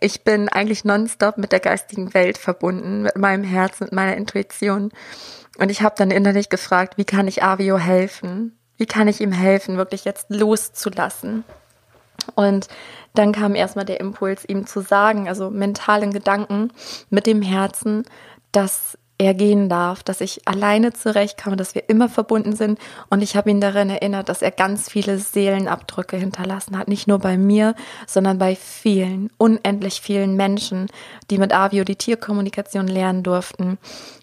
[0.00, 4.90] ich bin eigentlich nonstop mit der geistigen Welt verbunden, mit meinem Herzen, mit meiner Intuition.
[5.58, 8.58] Und ich habe dann innerlich gefragt, wie kann ich Avio helfen?
[8.78, 11.44] Wie kann ich ihm helfen, wirklich jetzt loszulassen?
[12.36, 12.68] Und
[13.12, 16.72] dann kam erstmal der Impuls, ihm zu sagen, also mentalen Gedanken
[17.10, 18.04] mit dem Herzen,
[18.50, 22.78] dass er gehen darf, dass ich alleine zurechtkomme, dass wir immer verbunden sind.
[23.10, 26.86] Und ich habe ihn daran erinnert, dass er ganz viele Seelenabdrücke hinterlassen hat.
[26.86, 27.74] Nicht nur bei mir,
[28.06, 30.86] sondern bei vielen, unendlich vielen Menschen,
[31.30, 33.78] die mit Avio die Tierkommunikation lernen durften.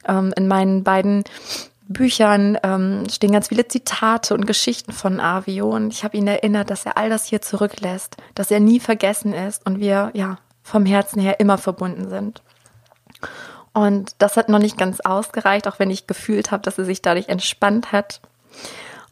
[0.08, 1.26] Ähm, in meinen beiden
[1.88, 5.70] Büchern ähm, stehen ganz viele Zitate und Geschichten von Avio.
[5.70, 9.34] Und ich habe ihn erinnert, dass er all das hier zurücklässt, dass er nie vergessen
[9.34, 12.42] ist und wir ja vom Herzen her immer verbunden sind.
[13.76, 17.04] Und das hat noch nicht ganz ausgereicht, auch wenn ich gefühlt habe, dass sie sich
[17.04, 18.22] dadurch entspannt hat.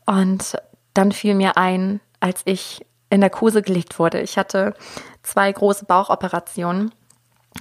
[0.08, 0.58] Und
[0.96, 4.22] dann fiel mir ein, als ich in Narkose gelegt wurde.
[4.22, 4.74] Ich hatte
[5.22, 6.92] zwei große Bauchoperationen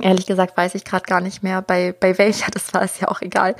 [0.00, 3.08] Ehrlich gesagt weiß ich gerade gar nicht mehr, bei, bei welcher das war, ist ja
[3.08, 3.54] auch egal.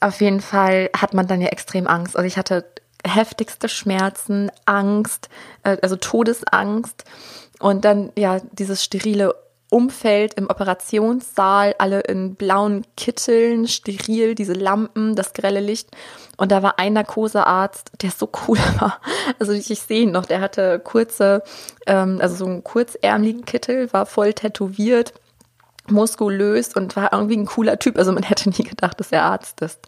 [0.00, 2.16] Auf jeden Fall hat man dann ja extrem Angst.
[2.16, 2.64] Also ich hatte
[3.06, 5.28] heftigste Schmerzen, Angst,
[5.62, 7.04] äh, also Todesangst
[7.60, 9.34] und dann ja dieses sterile
[9.70, 15.88] Umfeld im Operationssaal, alle in blauen Kitteln, steril, diese Lampen, das grelle Licht.
[16.36, 19.00] Und da war ein Narkosearzt, der so cool war.
[19.38, 21.42] Also ich, ich sehe ihn noch, der hatte kurze,
[21.86, 25.14] ähm, also so einen kurzärmeligen Kittel, war voll tätowiert
[25.90, 27.98] muskulös und war irgendwie ein cooler Typ.
[27.98, 29.80] Also man hätte nie gedacht, dass er Arzt ist.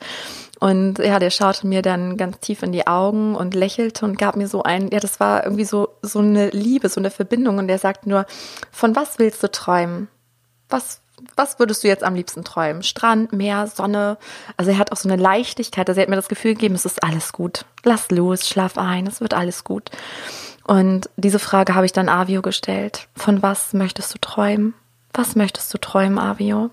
[0.63, 4.37] Und ja, der schaute mir dann ganz tief in die Augen und lächelte und gab
[4.37, 7.59] mir so ein, ja, das war irgendwie so, so eine Liebe, so eine Verbindung.
[7.59, 8.27] Und der sagt nur,
[8.71, 10.07] von was willst du träumen?
[10.69, 11.01] Was,
[11.35, 12.85] was würdest du jetzt am liebsten träumen?
[12.85, 14.19] Strand, Meer, Sonne?
[14.57, 15.89] Also er hat auch so eine Leichtigkeit.
[15.89, 17.65] Also er hat mir das Gefühl gegeben, es ist alles gut.
[17.83, 19.91] Lass los, schlaf ein, es wird alles gut.
[20.63, 23.09] Und diese Frage habe ich dann Avio gestellt.
[23.17, 24.75] Von was möchtest du träumen?
[25.13, 26.71] Was möchtest du träumen, Avio?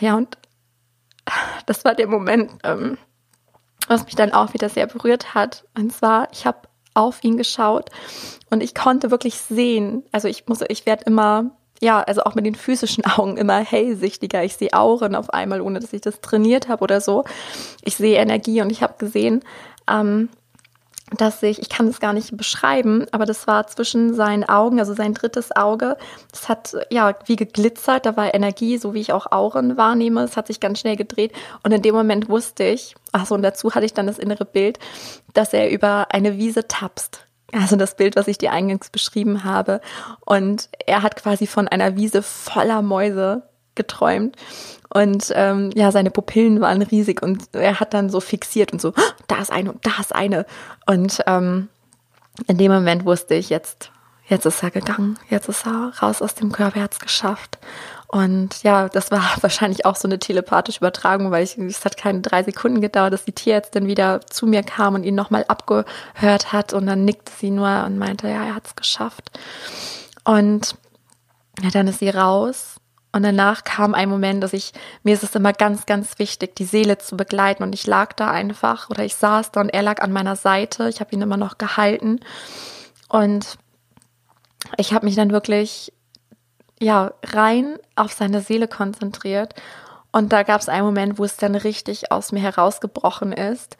[0.00, 0.36] Ja, und
[1.66, 2.98] das war der Moment, ähm,
[3.88, 5.64] was mich dann auch wieder sehr berührt hat.
[5.76, 7.90] Und zwar, ich habe auf ihn geschaut
[8.50, 12.46] und ich konnte wirklich sehen, also ich muss, ich werde immer, ja, also auch mit
[12.46, 14.44] den physischen Augen immer hellsichtiger.
[14.44, 17.24] Ich sehe Auren auf einmal, ohne dass ich das trainiert habe oder so.
[17.82, 19.42] Ich sehe Energie und ich habe gesehen,
[19.88, 20.28] ähm,
[21.16, 24.94] dass ich, ich kann es gar nicht beschreiben, aber das war zwischen seinen Augen, also
[24.94, 25.96] sein drittes Auge,
[26.30, 30.36] das hat ja wie geglitzert, da war Energie, so wie ich auch Auren wahrnehme, es
[30.36, 33.86] hat sich ganz schnell gedreht und in dem Moment wusste ich, achso, und dazu hatte
[33.86, 34.78] ich dann das innere Bild,
[35.34, 37.26] dass er über eine Wiese tapst.
[37.54, 39.82] Also das Bild, was ich dir eingangs beschrieben habe.
[40.24, 43.42] Und er hat quasi von einer Wiese voller Mäuse
[43.74, 44.36] geträumt.
[44.92, 48.90] Und ähm, ja, seine Pupillen waren riesig und er hat dann so fixiert und so,
[48.90, 50.44] ah, da ist eine und da ist eine.
[50.86, 51.68] Und ähm,
[52.46, 53.90] in dem Moment wusste ich, jetzt,
[54.26, 57.58] jetzt ist er gegangen, jetzt ist er raus aus dem Körper, er hat es geschafft.
[58.08, 62.20] Und ja, das war wahrscheinlich auch so eine telepathische Übertragung, weil ich, es hat keine
[62.20, 66.74] drei Sekunden gedauert, dass die Tierärztin wieder zu mir kam und ihn nochmal abgehört hat
[66.74, 69.30] und dann nickte sie nur und meinte, ja, er hat es geschafft.
[70.24, 70.76] Und
[71.62, 72.76] ja, dann ist sie raus
[73.12, 74.72] und danach kam ein Moment, dass ich,
[75.02, 77.62] mir ist es immer ganz, ganz wichtig, die Seele zu begleiten.
[77.62, 80.88] Und ich lag da einfach oder ich saß da und er lag an meiner Seite.
[80.88, 82.20] Ich habe ihn immer noch gehalten.
[83.10, 83.58] Und
[84.78, 85.92] ich habe mich dann wirklich,
[86.80, 89.54] ja, rein auf seine Seele konzentriert.
[90.10, 93.76] Und da gab es einen Moment, wo es dann richtig aus mir herausgebrochen ist.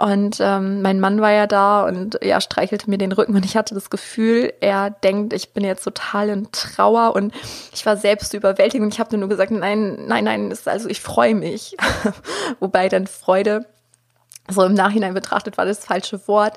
[0.00, 3.54] Und ähm, mein Mann war ja da und ja, streichelte mir den Rücken und ich
[3.54, 7.34] hatte das Gefühl, er denkt, ich bin jetzt total in Trauer und
[7.74, 11.02] ich war selbst überwältigt und ich habe nur gesagt, nein, nein, nein, ist, also ich
[11.02, 11.76] freue mich.
[12.60, 13.66] Wobei dann Freude
[14.48, 16.56] so im Nachhinein betrachtet war das falsche Wort.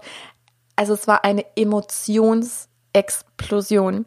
[0.78, 4.06] Also es war eine Emotionsexplosion.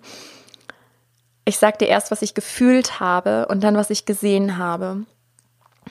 [1.45, 5.05] Ich sagte erst, was ich gefühlt habe und dann, was ich gesehen habe.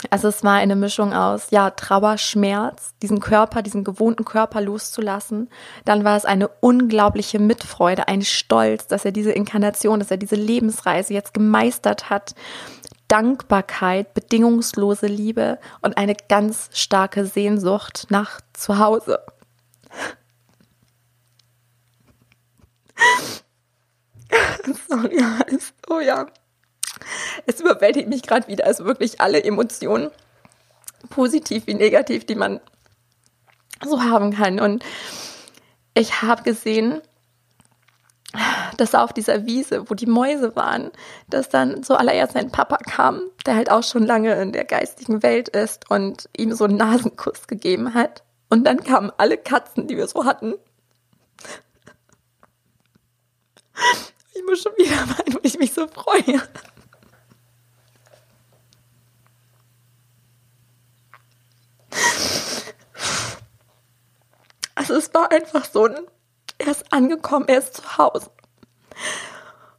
[0.09, 5.49] Also es war eine Mischung aus, ja, Trauer, Schmerz, diesen Körper, diesen gewohnten Körper loszulassen.
[5.85, 10.35] Dann war es eine unglaubliche Mitfreude, ein Stolz, dass er diese Inkarnation, dass er diese
[10.35, 12.35] Lebensreise jetzt gemeistert hat.
[13.07, 19.19] Dankbarkeit, bedingungslose Liebe und eine ganz starke Sehnsucht nach Zuhause.
[24.89, 25.23] Sorry,
[25.89, 26.25] oh ja
[27.45, 28.65] es überwältigt mich gerade wieder.
[28.65, 30.09] Also wirklich alle Emotionen,
[31.09, 32.59] positiv wie negativ, die man
[33.83, 34.59] so haben kann.
[34.59, 34.83] Und
[35.93, 37.01] ich habe gesehen,
[38.77, 40.91] dass auf dieser Wiese, wo die Mäuse waren,
[41.29, 45.49] dass dann zuallererst sein Papa kam, der halt auch schon lange in der geistigen Welt
[45.49, 48.23] ist und ihm so einen Nasenkuss gegeben hat.
[48.49, 50.55] Und dann kamen alle Katzen, die wir so hatten.
[54.33, 56.41] Ich muss schon wieder weinen, weil ich mich so freue.
[64.75, 65.87] Also es war einfach so
[66.57, 68.29] er ist angekommen, er ist zu Hause.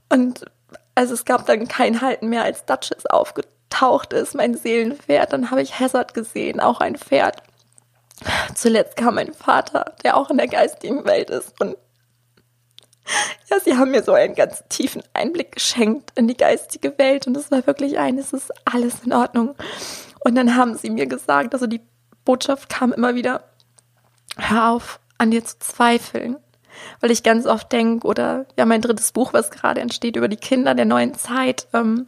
[0.09, 0.45] Und
[0.95, 5.33] also es gab dann kein Halten mehr, als Duchess aufgetaucht ist, mein Seelenpferd.
[5.33, 7.43] Dann habe ich Hazard gesehen, auch ein Pferd.
[8.55, 11.61] Zuletzt kam mein Vater, der auch in der geistigen Welt ist.
[11.61, 11.77] Und
[13.49, 17.27] ja, sie haben mir so einen ganz tiefen Einblick geschenkt in die geistige Welt.
[17.27, 19.55] Und es war wirklich ein, es ist alles in Ordnung.
[20.21, 21.83] Und dann haben sie mir gesagt, also die
[22.27, 23.45] Botschaft kam immer wieder,
[24.37, 26.37] hör auf, an dir zu zweifeln.
[27.01, 30.37] Weil ich ganz oft denke, oder ja, mein drittes Buch, was gerade entsteht über die
[30.37, 32.07] Kinder der neuen Zeit, ähm,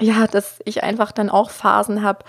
[0.00, 2.24] ja, dass ich einfach dann auch Phasen habe,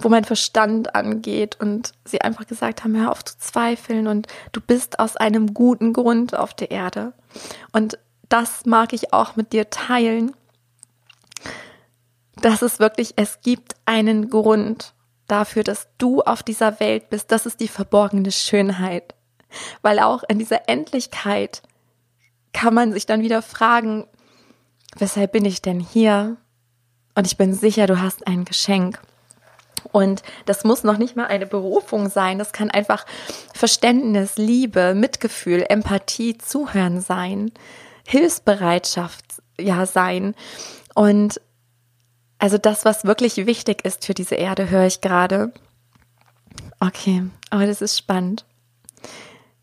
[0.00, 4.60] wo mein Verstand angeht und sie einfach gesagt haben, hör auf zu zweifeln und du
[4.60, 7.12] bist aus einem guten Grund auf der Erde.
[7.70, 10.32] Und das mag ich auch mit dir teilen,
[12.42, 14.92] dass es wirklich, es gibt einen Grund
[15.26, 17.32] dafür, dass du auf dieser Welt bist.
[17.32, 19.14] Das ist die verborgene Schönheit.
[19.82, 21.62] Weil auch in dieser Endlichkeit
[22.52, 24.06] kann man sich dann wieder fragen,
[24.96, 26.36] weshalb bin ich denn hier?
[27.14, 29.00] Und ich bin sicher, du hast ein Geschenk.
[29.92, 32.38] Und das muss noch nicht mal eine Berufung sein.
[32.38, 33.04] Das kann einfach
[33.52, 37.52] Verständnis, Liebe, Mitgefühl, Empathie, Zuhören sein,
[38.06, 39.24] Hilfsbereitschaft
[39.58, 40.34] ja sein.
[40.94, 41.40] Und
[42.38, 45.52] also das, was wirklich wichtig ist für diese Erde, höre ich gerade.
[46.80, 48.44] Okay, aber das ist spannend.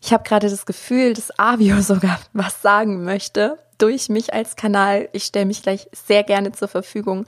[0.00, 5.08] Ich habe gerade das Gefühl, dass Avio sogar was sagen möchte durch mich als Kanal.
[5.12, 7.26] Ich stelle mich gleich sehr gerne zur Verfügung.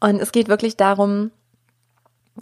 [0.00, 1.30] Und es geht wirklich darum,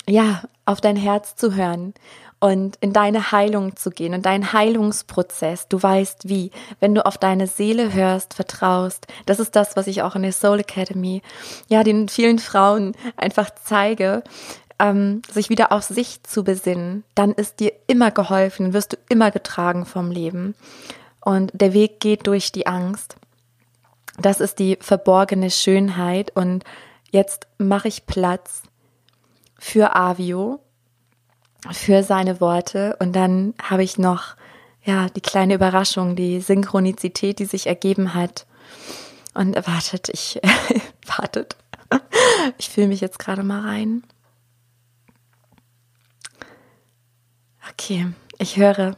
[0.08, 1.94] ja, auf dein Herz zu hören
[2.42, 5.68] und in deine Heilung zu gehen, in deinen Heilungsprozess.
[5.68, 6.50] Du weißt wie,
[6.80, 9.06] wenn du auf deine Seele hörst, vertraust.
[9.26, 11.22] Das ist das, was ich auch in der Soul Academy,
[11.68, 14.24] ja, den vielen Frauen einfach zeige,
[14.80, 17.04] ähm, sich wieder auf sich zu besinnen.
[17.14, 20.56] Dann ist dir immer geholfen, wirst du immer getragen vom Leben.
[21.20, 23.14] Und der Weg geht durch die Angst.
[24.18, 26.32] Das ist die verborgene Schönheit.
[26.34, 26.64] Und
[27.12, 28.64] jetzt mache ich Platz
[29.60, 30.58] für Avio
[31.70, 32.96] für seine Worte.
[32.98, 34.36] Und dann habe ich noch,
[34.84, 38.46] ja, die kleine Überraschung, die Synchronizität, die sich ergeben hat.
[39.34, 40.40] Und wartet, ich,
[41.06, 41.56] wartet.
[42.58, 44.02] Ich fühle mich jetzt gerade mal rein.
[47.70, 48.96] Okay, ich höre.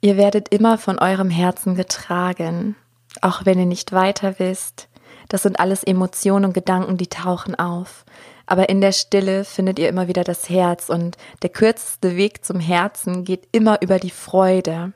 [0.00, 2.76] Ihr werdet immer von eurem Herzen getragen,
[3.22, 4.88] auch wenn ihr nicht weiter wisst.
[5.28, 8.04] Das sind alles Emotionen und Gedanken, die tauchen auf.
[8.46, 12.60] Aber in der Stille findet ihr immer wieder das Herz und der kürzeste Weg zum
[12.60, 14.92] Herzen geht immer über die Freude.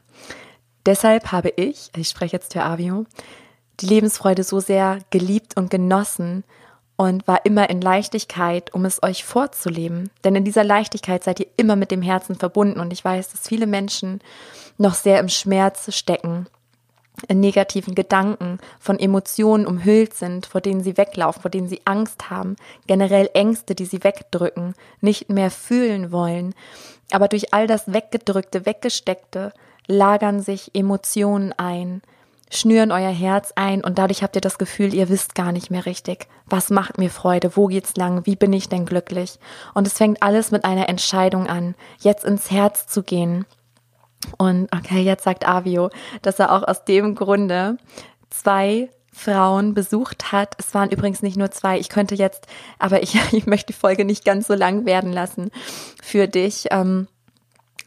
[0.87, 3.05] Deshalb habe ich, ich spreche jetzt für Avio,
[3.81, 6.45] die Lebensfreude so sehr geliebt und genossen
[6.97, 10.11] und war immer in Leichtigkeit, um es euch vorzuleben.
[10.23, 13.49] Denn in dieser Leichtigkeit seid ihr immer mit dem Herzen verbunden und ich weiß, dass
[13.49, 14.21] viele Menschen
[14.79, 16.47] noch sehr im Schmerz stecken
[17.29, 22.31] in negativen Gedanken, von Emotionen umhüllt sind, vor denen sie weglaufen, vor denen sie Angst
[22.31, 22.57] haben,
[22.87, 26.55] generell Ängste, die sie wegdrücken, nicht mehr fühlen wollen.
[27.11, 29.53] Aber durch all das Weggedrückte, Weggesteckte
[29.87, 32.03] lagern sich Emotionen ein,
[32.51, 35.87] schnüren euer Herz ein und dadurch habt ihr das Gefühl, ihr wisst gar nicht mehr
[35.87, 39.39] richtig, was macht mir Freude, wo geht's lang, wie bin ich denn glücklich?
[39.75, 43.47] Und es fängt alles mit einer Entscheidung an, jetzt ins Herz zu gehen,
[44.39, 45.91] und okay, jetzt sagt Avio,
[46.23, 47.79] dass er auch aus dem Grunde
[48.29, 50.55] zwei Frauen besucht hat.
[50.59, 51.79] Es waren übrigens nicht nur zwei.
[51.79, 52.47] Ich könnte jetzt,
[52.79, 55.51] aber ich, ich möchte die Folge nicht ganz so lang werden lassen
[56.03, 56.67] für dich.
[56.71, 57.09] Ähm,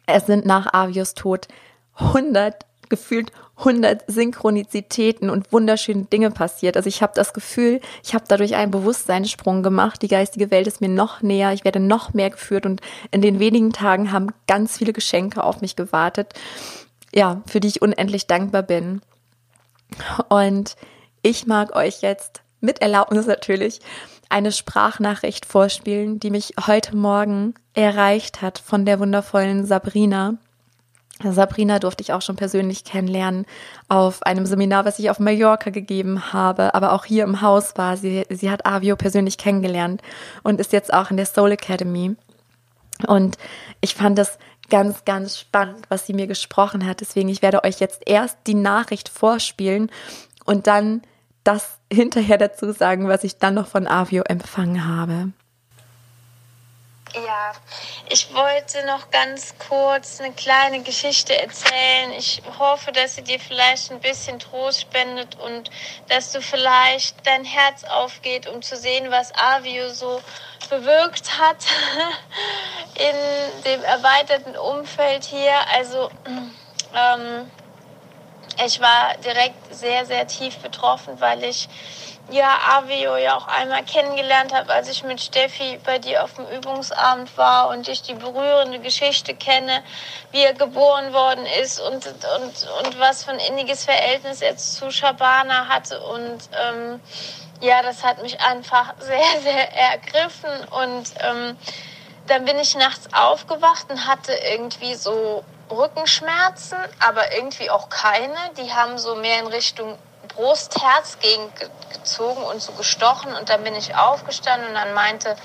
[0.05, 1.47] es sind nach Avios Tod
[1.95, 6.75] 100 gefühlt 100 Synchronizitäten und wunderschöne Dinge passiert.
[6.75, 10.01] Also ich habe das Gefühl, ich habe dadurch einen Bewusstseinssprung gemacht.
[10.01, 11.53] Die geistige Welt ist mir noch näher.
[11.53, 15.61] Ich werde noch mehr geführt und in den wenigen Tagen haben ganz viele Geschenke auf
[15.61, 16.33] mich gewartet.
[17.13, 19.01] Ja, für die ich unendlich dankbar bin.
[20.29, 20.75] Und
[21.21, 23.81] ich mag euch jetzt mit Erlaubnis natürlich
[24.29, 30.37] eine Sprachnachricht vorspielen, die mich heute Morgen erreicht hat von der wundervollen Sabrina.
[31.31, 33.45] Sabrina durfte ich auch schon persönlich kennenlernen
[33.87, 37.97] auf einem Seminar, was ich auf Mallorca gegeben habe, aber auch hier im Haus war
[37.97, 38.25] sie.
[38.29, 40.01] Sie hat Avio persönlich kennengelernt
[40.43, 42.15] und ist jetzt auch in der Soul Academy.
[43.07, 43.37] Und
[43.81, 44.37] ich fand das
[44.69, 47.01] ganz, ganz spannend, was sie mir gesprochen hat.
[47.01, 49.91] Deswegen, ich werde euch jetzt erst die Nachricht vorspielen
[50.45, 51.01] und dann
[51.43, 55.31] das hinterher dazu sagen, was ich dann noch von Avio empfangen habe.
[57.15, 57.51] Ja,
[58.09, 62.11] ich wollte noch ganz kurz eine kleine Geschichte erzählen.
[62.17, 65.69] Ich hoffe, dass sie dir vielleicht ein bisschen Trost spendet und
[66.09, 70.23] dass du vielleicht dein Herz aufgeht, um zu sehen, was Avio so
[70.71, 71.57] bewirkt hat
[72.95, 75.53] in dem erweiterten Umfeld hier.
[75.75, 76.09] Also
[76.95, 77.51] ähm,
[78.65, 81.69] ich war direkt sehr, sehr tief betroffen, weil ich
[82.31, 86.47] ja, Avio ja auch einmal kennengelernt habe, als ich mit Steffi bei dir auf dem
[86.47, 89.83] Übungsabend war und ich die berührende Geschichte kenne,
[90.31, 94.89] wie er geboren worden ist und, und, und was für ein inniges Verhältnis er zu
[94.89, 95.99] Shabana hatte.
[96.01, 97.01] Und ähm,
[97.59, 100.67] ja, das hat mich einfach sehr, sehr ergriffen.
[100.71, 101.57] Und ähm,
[102.27, 108.37] dann bin ich nachts aufgewacht und hatte irgendwie so Rückenschmerzen, aber irgendwie auch keine.
[108.57, 109.97] Die haben so mehr in Richtung
[110.35, 115.35] Brustherz gegengezogen und so gestochen und dann bin ich aufgestanden und dann meinte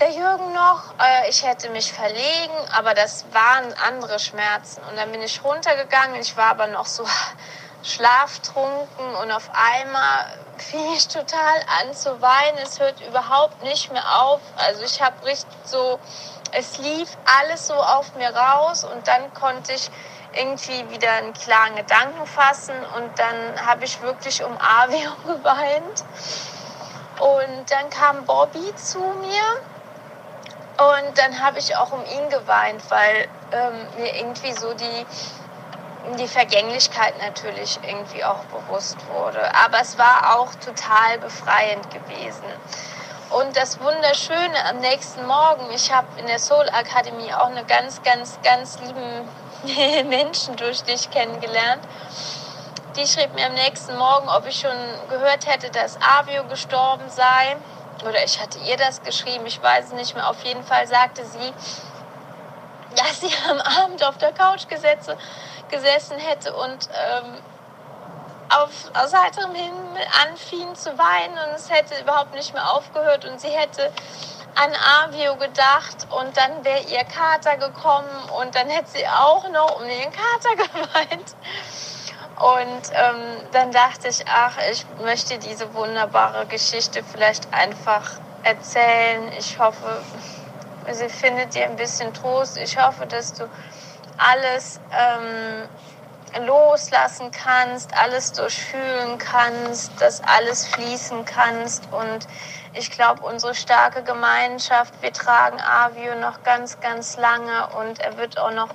[0.00, 4.82] der Jürgen noch, äh, ich hätte mich verlegen, aber das waren andere Schmerzen.
[4.90, 7.06] Und dann bin ich runtergegangen, ich war aber noch so
[7.84, 10.26] schlaftrunken und auf einmal
[10.58, 12.58] fing ich total an zu weinen.
[12.58, 14.40] Es hört überhaupt nicht mehr auf.
[14.56, 16.00] Also ich habe richtig so,
[16.52, 19.90] es lief alles so auf mir raus und dann konnte ich
[20.36, 26.04] irgendwie wieder einen klaren Gedanken fassen und dann habe ich wirklich um Avio geweint.
[27.20, 29.42] Und dann kam Bobby zu mir
[30.76, 35.06] und dann habe ich auch um ihn geweint, weil ähm, mir irgendwie so die,
[36.18, 39.54] die Vergänglichkeit natürlich irgendwie auch bewusst wurde.
[39.54, 42.42] Aber es war auch total befreiend gewesen.
[43.30, 48.02] Und das Wunderschöne am nächsten Morgen, ich habe in der Soul Akademie auch eine ganz,
[48.02, 49.28] ganz, ganz lieben
[50.08, 51.82] Menschen durch dich kennengelernt.
[52.96, 54.76] Die schrieb mir am nächsten Morgen, ob ich schon
[55.08, 57.56] gehört hätte, dass Avio gestorben sei.
[58.06, 60.28] Oder ich hatte ihr das geschrieben, ich weiß es nicht mehr.
[60.28, 61.52] Auf jeden Fall sagte sie,
[62.96, 65.16] dass sie am Abend auf der Couch gesetze,
[65.70, 67.38] gesessen hätte und ähm,
[68.50, 73.40] auf, aus heiterem Himmel anfing zu weinen und es hätte überhaupt nicht mehr aufgehört und
[73.40, 73.90] sie hätte
[74.54, 74.72] an
[75.04, 79.86] Avio gedacht und dann wäre ihr Kater gekommen und dann hätte sie auch noch um
[79.86, 81.34] ihren Kater geweint.
[82.36, 89.30] Und ähm, dann dachte ich, ach, ich möchte diese wunderbare Geschichte vielleicht einfach erzählen.
[89.38, 90.02] Ich hoffe,
[90.90, 92.56] sie findet dir ein bisschen Trost.
[92.56, 93.48] Ich hoffe, dass du
[94.18, 95.68] alles ähm,
[96.44, 102.26] loslassen kannst, alles durchfühlen kannst, dass alles fließen kannst und
[102.74, 108.38] ich glaube, unsere starke Gemeinschaft, wir tragen Avio noch ganz, ganz lange und er wird
[108.38, 108.70] auch noch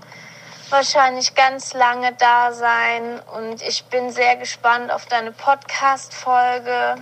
[0.70, 3.20] wahrscheinlich ganz lange da sein.
[3.36, 6.96] Und ich bin sehr gespannt auf deine Podcast-Folge.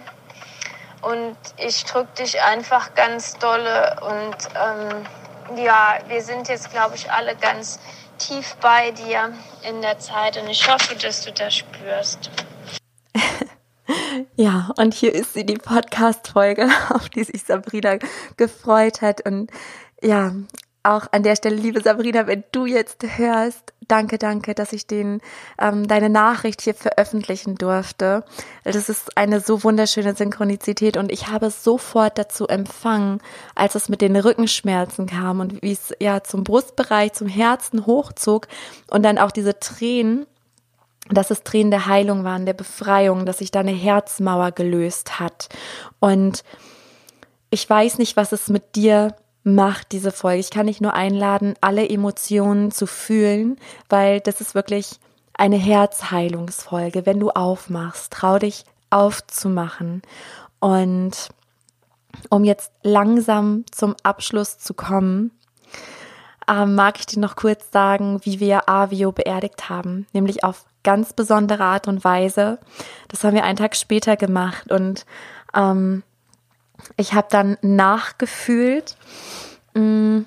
[1.02, 3.98] Und ich drücke dich einfach ganz dolle.
[4.02, 5.06] Und ähm,
[5.64, 7.80] ja, wir sind jetzt, glaube ich, alle ganz
[8.18, 10.38] tief bei dir in der Zeit.
[10.38, 12.32] Und ich hoffe, dass du das spürst.
[14.36, 17.98] Ja, und hier ist sie, die Podcast-Folge, auf die sich Sabrina
[18.36, 19.26] gefreut hat.
[19.26, 19.52] Und
[20.02, 20.34] ja,
[20.88, 25.22] auch an der Stelle, liebe Sabrina, wenn du jetzt hörst, danke, danke, dass ich den
[25.60, 28.24] ähm, deine Nachricht hier veröffentlichen durfte.
[28.64, 33.22] Das ist eine so wunderschöne Synchronizität und ich habe sofort dazu empfangen,
[33.56, 38.48] als es mit den Rückenschmerzen kam und wie es ja zum Brustbereich, zum Herzen hochzog
[38.90, 40.26] und dann auch diese Tränen
[41.10, 45.49] dass es Tränen der Heilung waren, der Befreiung, dass sich da eine Herzmauer gelöst hat.
[45.99, 46.43] Und
[47.49, 50.39] ich weiß nicht, was es mit dir macht, diese Folge.
[50.39, 53.58] Ich kann dich nur einladen, alle Emotionen zu fühlen,
[53.89, 54.99] weil das ist wirklich
[55.34, 57.05] eine Herzheilungsfolge.
[57.05, 60.01] Wenn du aufmachst, trau dich aufzumachen.
[60.60, 61.30] Und
[62.30, 65.32] um jetzt langsam zum Abschluss zu kommen,
[66.50, 71.14] ähm, mag ich dir noch kurz sagen, wie wir Avio beerdigt haben, nämlich auf ganz
[71.14, 72.60] besondere Art und Weise.
[73.10, 75.06] Das haben wir einen Tag später gemacht und
[75.54, 76.04] ähm,
[76.95, 78.95] ich habe dann nachgefühlt.
[79.74, 80.26] Mh, mm,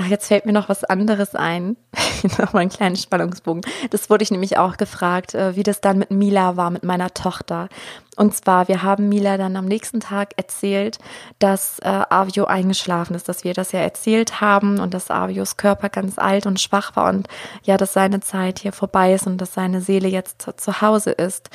[0.00, 1.76] ach, jetzt fällt mir noch was anderes ein.
[2.38, 3.62] noch mal einen kleinen Spannungsbogen.
[3.90, 7.12] Das wurde ich nämlich auch gefragt, äh, wie das dann mit Mila war, mit meiner
[7.12, 7.68] Tochter.
[8.16, 10.98] Und zwar, wir haben Mila dann am nächsten Tag erzählt,
[11.38, 15.88] dass äh, Avio eingeschlafen ist, dass wir das ja erzählt haben und dass Avios Körper
[15.88, 17.28] ganz alt und schwach war und
[17.62, 21.12] ja, dass seine Zeit hier vorbei ist und dass seine Seele jetzt zu, zu Hause
[21.12, 21.50] ist.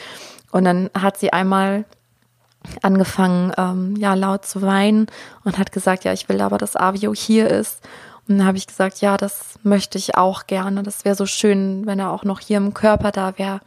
[0.52, 1.86] Und dann hat sie einmal
[2.82, 5.08] angefangen, ähm, ja, laut zu weinen
[5.44, 7.82] und hat gesagt, ja, ich will aber, dass Avio hier ist.
[8.28, 10.82] Und dann habe ich gesagt, ja, das möchte ich auch gerne.
[10.82, 13.60] Das wäre so schön, wenn er auch noch hier im Körper da wäre.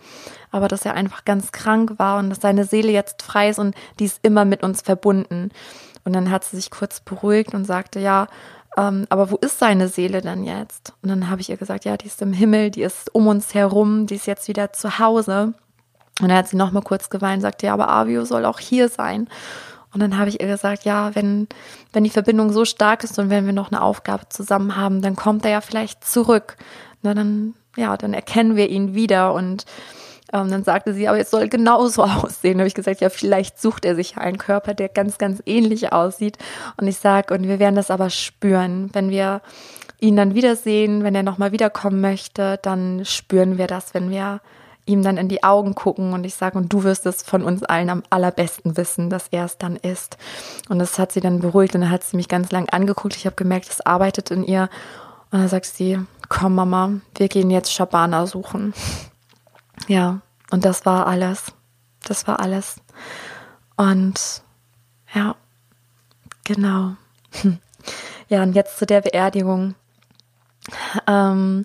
[0.50, 3.76] Aber dass er einfach ganz krank war und dass seine Seele jetzt frei ist und
[3.98, 5.50] die ist immer mit uns verbunden.
[6.04, 8.26] Und dann hat sie sich kurz beruhigt und sagte, ja,
[8.76, 10.92] ähm, aber wo ist seine Seele denn jetzt?
[11.02, 13.54] Und dann habe ich ihr gesagt, ja, die ist im Himmel, die ist um uns
[13.54, 15.54] herum, die ist jetzt wieder zu Hause.
[16.20, 18.58] Und dann hat sie noch mal kurz geweint und sagte, ja, aber Avio soll auch
[18.58, 19.28] hier sein.
[19.98, 21.48] Und dann habe ich ihr gesagt, ja, wenn,
[21.92, 25.16] wenn die Verbindung so stark ist und wenn wir noch eine Aufgabe zusammen haben, dann
[25.16, 26.56] kommt er ja vielleicht zurück.
[27.02, 29.34] Na, dann, ja, dann erkennen wir ihn wieder.
[29.34, 29.64] Und
[30.32, 32.58] ähm, dann sagte sie, aber es soll genauso aussehen.
[32.58, 35.92] Da habe ich gesagt, ja, vielleicht sucht er sich einen Körper, der ganz, ganz ähnlich
[35.92, 36.38] aussieht.
[36.76, 39.42] Und ich sage, und wir werden das aber spüren, wenn wir
[39.98, 44.40] ihn dann wiedersehen, wenn er nochmal wiederkommen möchte, dann spüren wir das, wenn wir
[44.88, 47.62] ihm dann in die Augen gucken und ich sage, und du wirst es von uns
[47.62, 50.16] allen am allerbesten wissen, dass er es dann ist.
[50.68, 53.16] Und das hat sie dann beruhigt und dann hat sie mich ganz lang angeguckt.
[53.16, 54.68] Ich habe gemerkt, es arbeitet in ihr.
[55.30, 58.72] Und dann sagt sie, komm Mama, wir gehen jetzt Shabana suchen.
[59.86, 60.20] Ja,
[60.50, 61.52] und das war alles.
[62.04, 62.80] Das war alles.
[63.76, 64.42] Und
[65.14, 65.36] ja,
[66.44, 66.96] genau.
[68.28, 69.74] Ja, und jetzt zu der Beerdigung.
[71.06, 71.64] Ähm,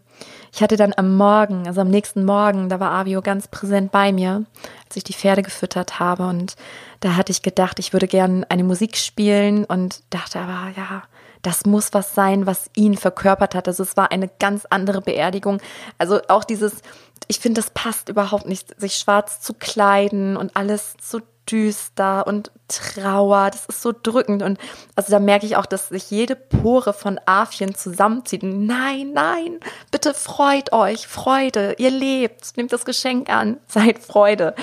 [0.54, 4.12] ich hatte dann am Morgen, also am nächsten Morgen, da war Avio ganz präsent bei
[4.12, 4.46] mir,
[4.86, 6.28] als ich die Pferde gefüttert habe.
[6.28, 6.56] Und
[7.00, 11.04] da hatte ich gedacht, ich würde gerne eine Musik spielen und dachte aber, ja,
[11.42, 13.68] das muss was sein, was ihn verkörpert hat.
[13.68, 15.60] Also es war eine ganz andere Beerdigung.
[15.98, 16.84] Also auch dieses,
[17.28, 22.52] ich finde, das passt überhaupt nicht, sich schwarz zu kleiden und alles zu düster und
[22.68, 24.58] Trauer, das ist so drückend und
[24.96, 28.44] also da merke ich auch, dass sich jede Pore von Afien zusammenzieht.
[28.44, 29.60] Nein, nein,
[29.92, 34.56] bitte freut euch, Freude, ihr lebt, nehmt das Geschenk an, seid Freude.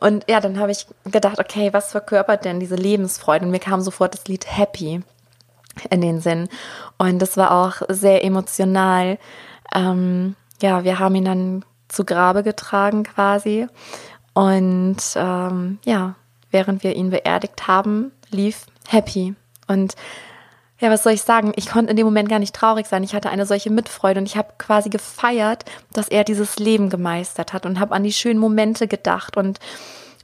[0.00, 3.44] Und ja, dann habe ich gedacht, okay, was verkörpert denn diese Lebensfreude?
[3.44, 5.02] Und mir kam sofort das Lied Happy
[5.90, 6.48] in den Sinn
[6.98, 9.18] und das war auch sehr emotional.
[9.74, 13.66] Ähm, ja, wir haben ihn dann zu Grabe getragen quasi
[14.34, 16.14] und ähm, ja,
[16.52, 19.34] während wir ihn beerdigt haben, lief Happy.
[19.66, 19.94] Und
[20.82, 21.52] ja, was soll ich sagen?
[21.56, 23.04] Ich konnte in dem Moment gar nicht traurig sein.
[23.04, 27.52] Ich hatte eine solche Mitfreude und ich habe quasi gefeiert, dass er dieses Leben gemeistert
[27.52, 29.36] hat und habe an die schönen Momente gedacht.
[29.36, 29.60] Und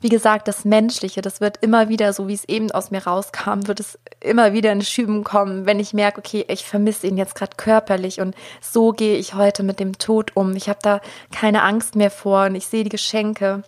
[0.01, 3.67] wie gesagt, das Menschliche, das wird immer wieder, so wie es eben aus mir rauskam,
[3.67, 7.35] wird es immer wieder in Schüben kommen, wenn ich merke, okay, ich vermisse ihn jetzt
[7.35, 10.57] gerade körperlich und so gehe ich heute mit dem Tod um.
[10.57, 11.01] Ich habe da
[11.33, 13.63] keine Angst mehr vor und ich sehe die Geschenke.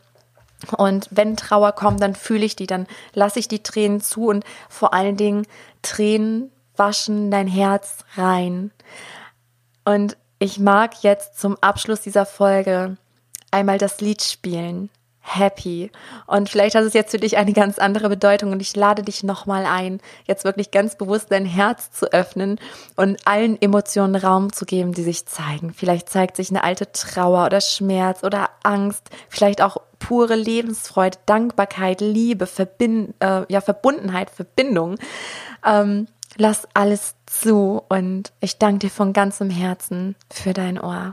[0.77, 4.45] Und wenn Trauer kommt, dann fühle ich die, dann lasse ich die Tränen zu und
[4.69, 5.47] vor allen Dingen
[5.83, 8.71] Tränen waschen dein Herz rein.
[9.85, 12.97] Und ich mag jetzt zum Abschluss dieser Folge
[13.51, 14.91] einmal das Lied spielen
[15.21, 15.91] happy.
[16.27, 19.23] Und vielleicht hat es jetzt für dich eine ganz andere Bedeutung und ich lade dich
[19.23, 22.59] nochmal ein, jetzt wirklich ganz bewusst dein Herz zu öffnen
[22.97, 25.73] und allen Emotionen Raum zu geben, die sich zeigen.
[25.75, 32.01] Vielleicht zeigt sich eine alte Trauer oder Schmerz oder Angst, vielleicht auch pure Lebensfreude, Dankbarkeit,
[32.01, 34.97] Liebe, Verbind äh, ja, Verbundenheit, Verbindung.
[35.65, 36.07] Ähm,
[36.37, 41.13] lass alles zu und ich danke dir von ganzem Herzen für dein Ohr.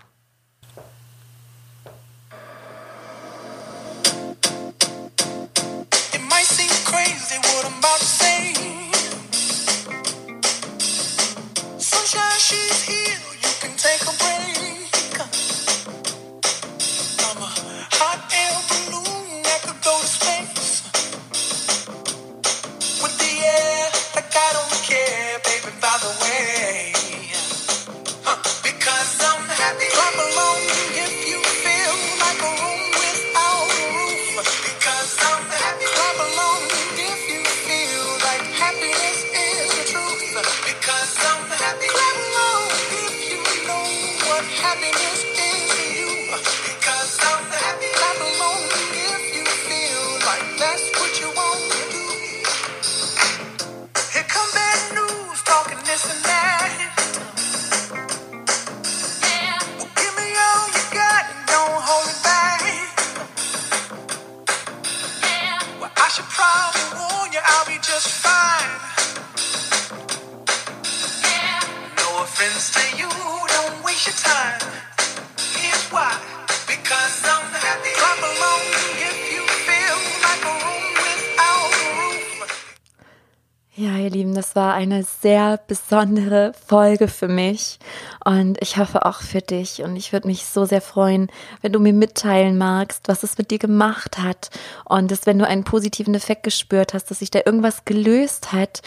[83.80, 87.78] Ja, ihr Lieben, das war eine sehr besondere Folge für mich
[88.26, 89.84] und ich hoffe auch für dich.
[89.84, 91.30] Und ich würde mich so sehr freuen,
[91.62, 94.50] wenn du mir mitteilen magst, was es mit dir gemacht hat
[94.86, 98.82] und dass, wenn du einen positiven Effekt gespürt hast, dass sich da irgendwas gelöst hat,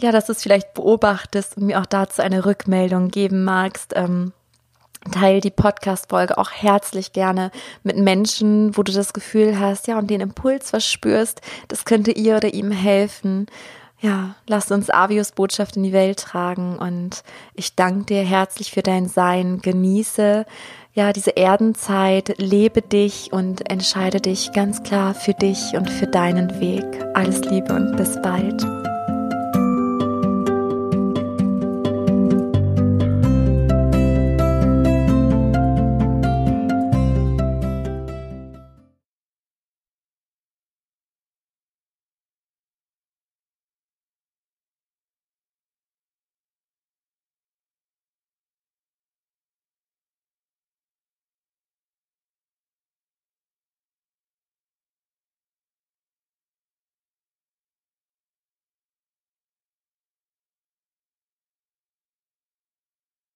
[0.00, 3.94] ja, dass du es vielleicht beobachtest und mir auch dazu eine Rückmeldung geben magst.
[3.96, 4.32] Ähm,
[5.10, 7.50] Teil die Podcast-Folge auch herzlich gerne
[7.82, 12.36] mit Menschen, wo du das Gefühl hast, ja, und den Impuls verspürst, das könnte ihr
[12.36, 13.48] oder ihm helfen
[14.04, 17.22] ja, lasst uns Avios Botschaft in die Welt tragen und
[17.54, 19.60] ich danke dir herzlich für dein Sein.
[19.62, 20.44] Genieße
[20.92, 26.60] ja diese Erdenzeit, lebe dich und entscheide dich ganz klar für dich und für deinen
[26.60, 26.84] Weg.
[27.14, 28.62] Alles Liebe und bis bald.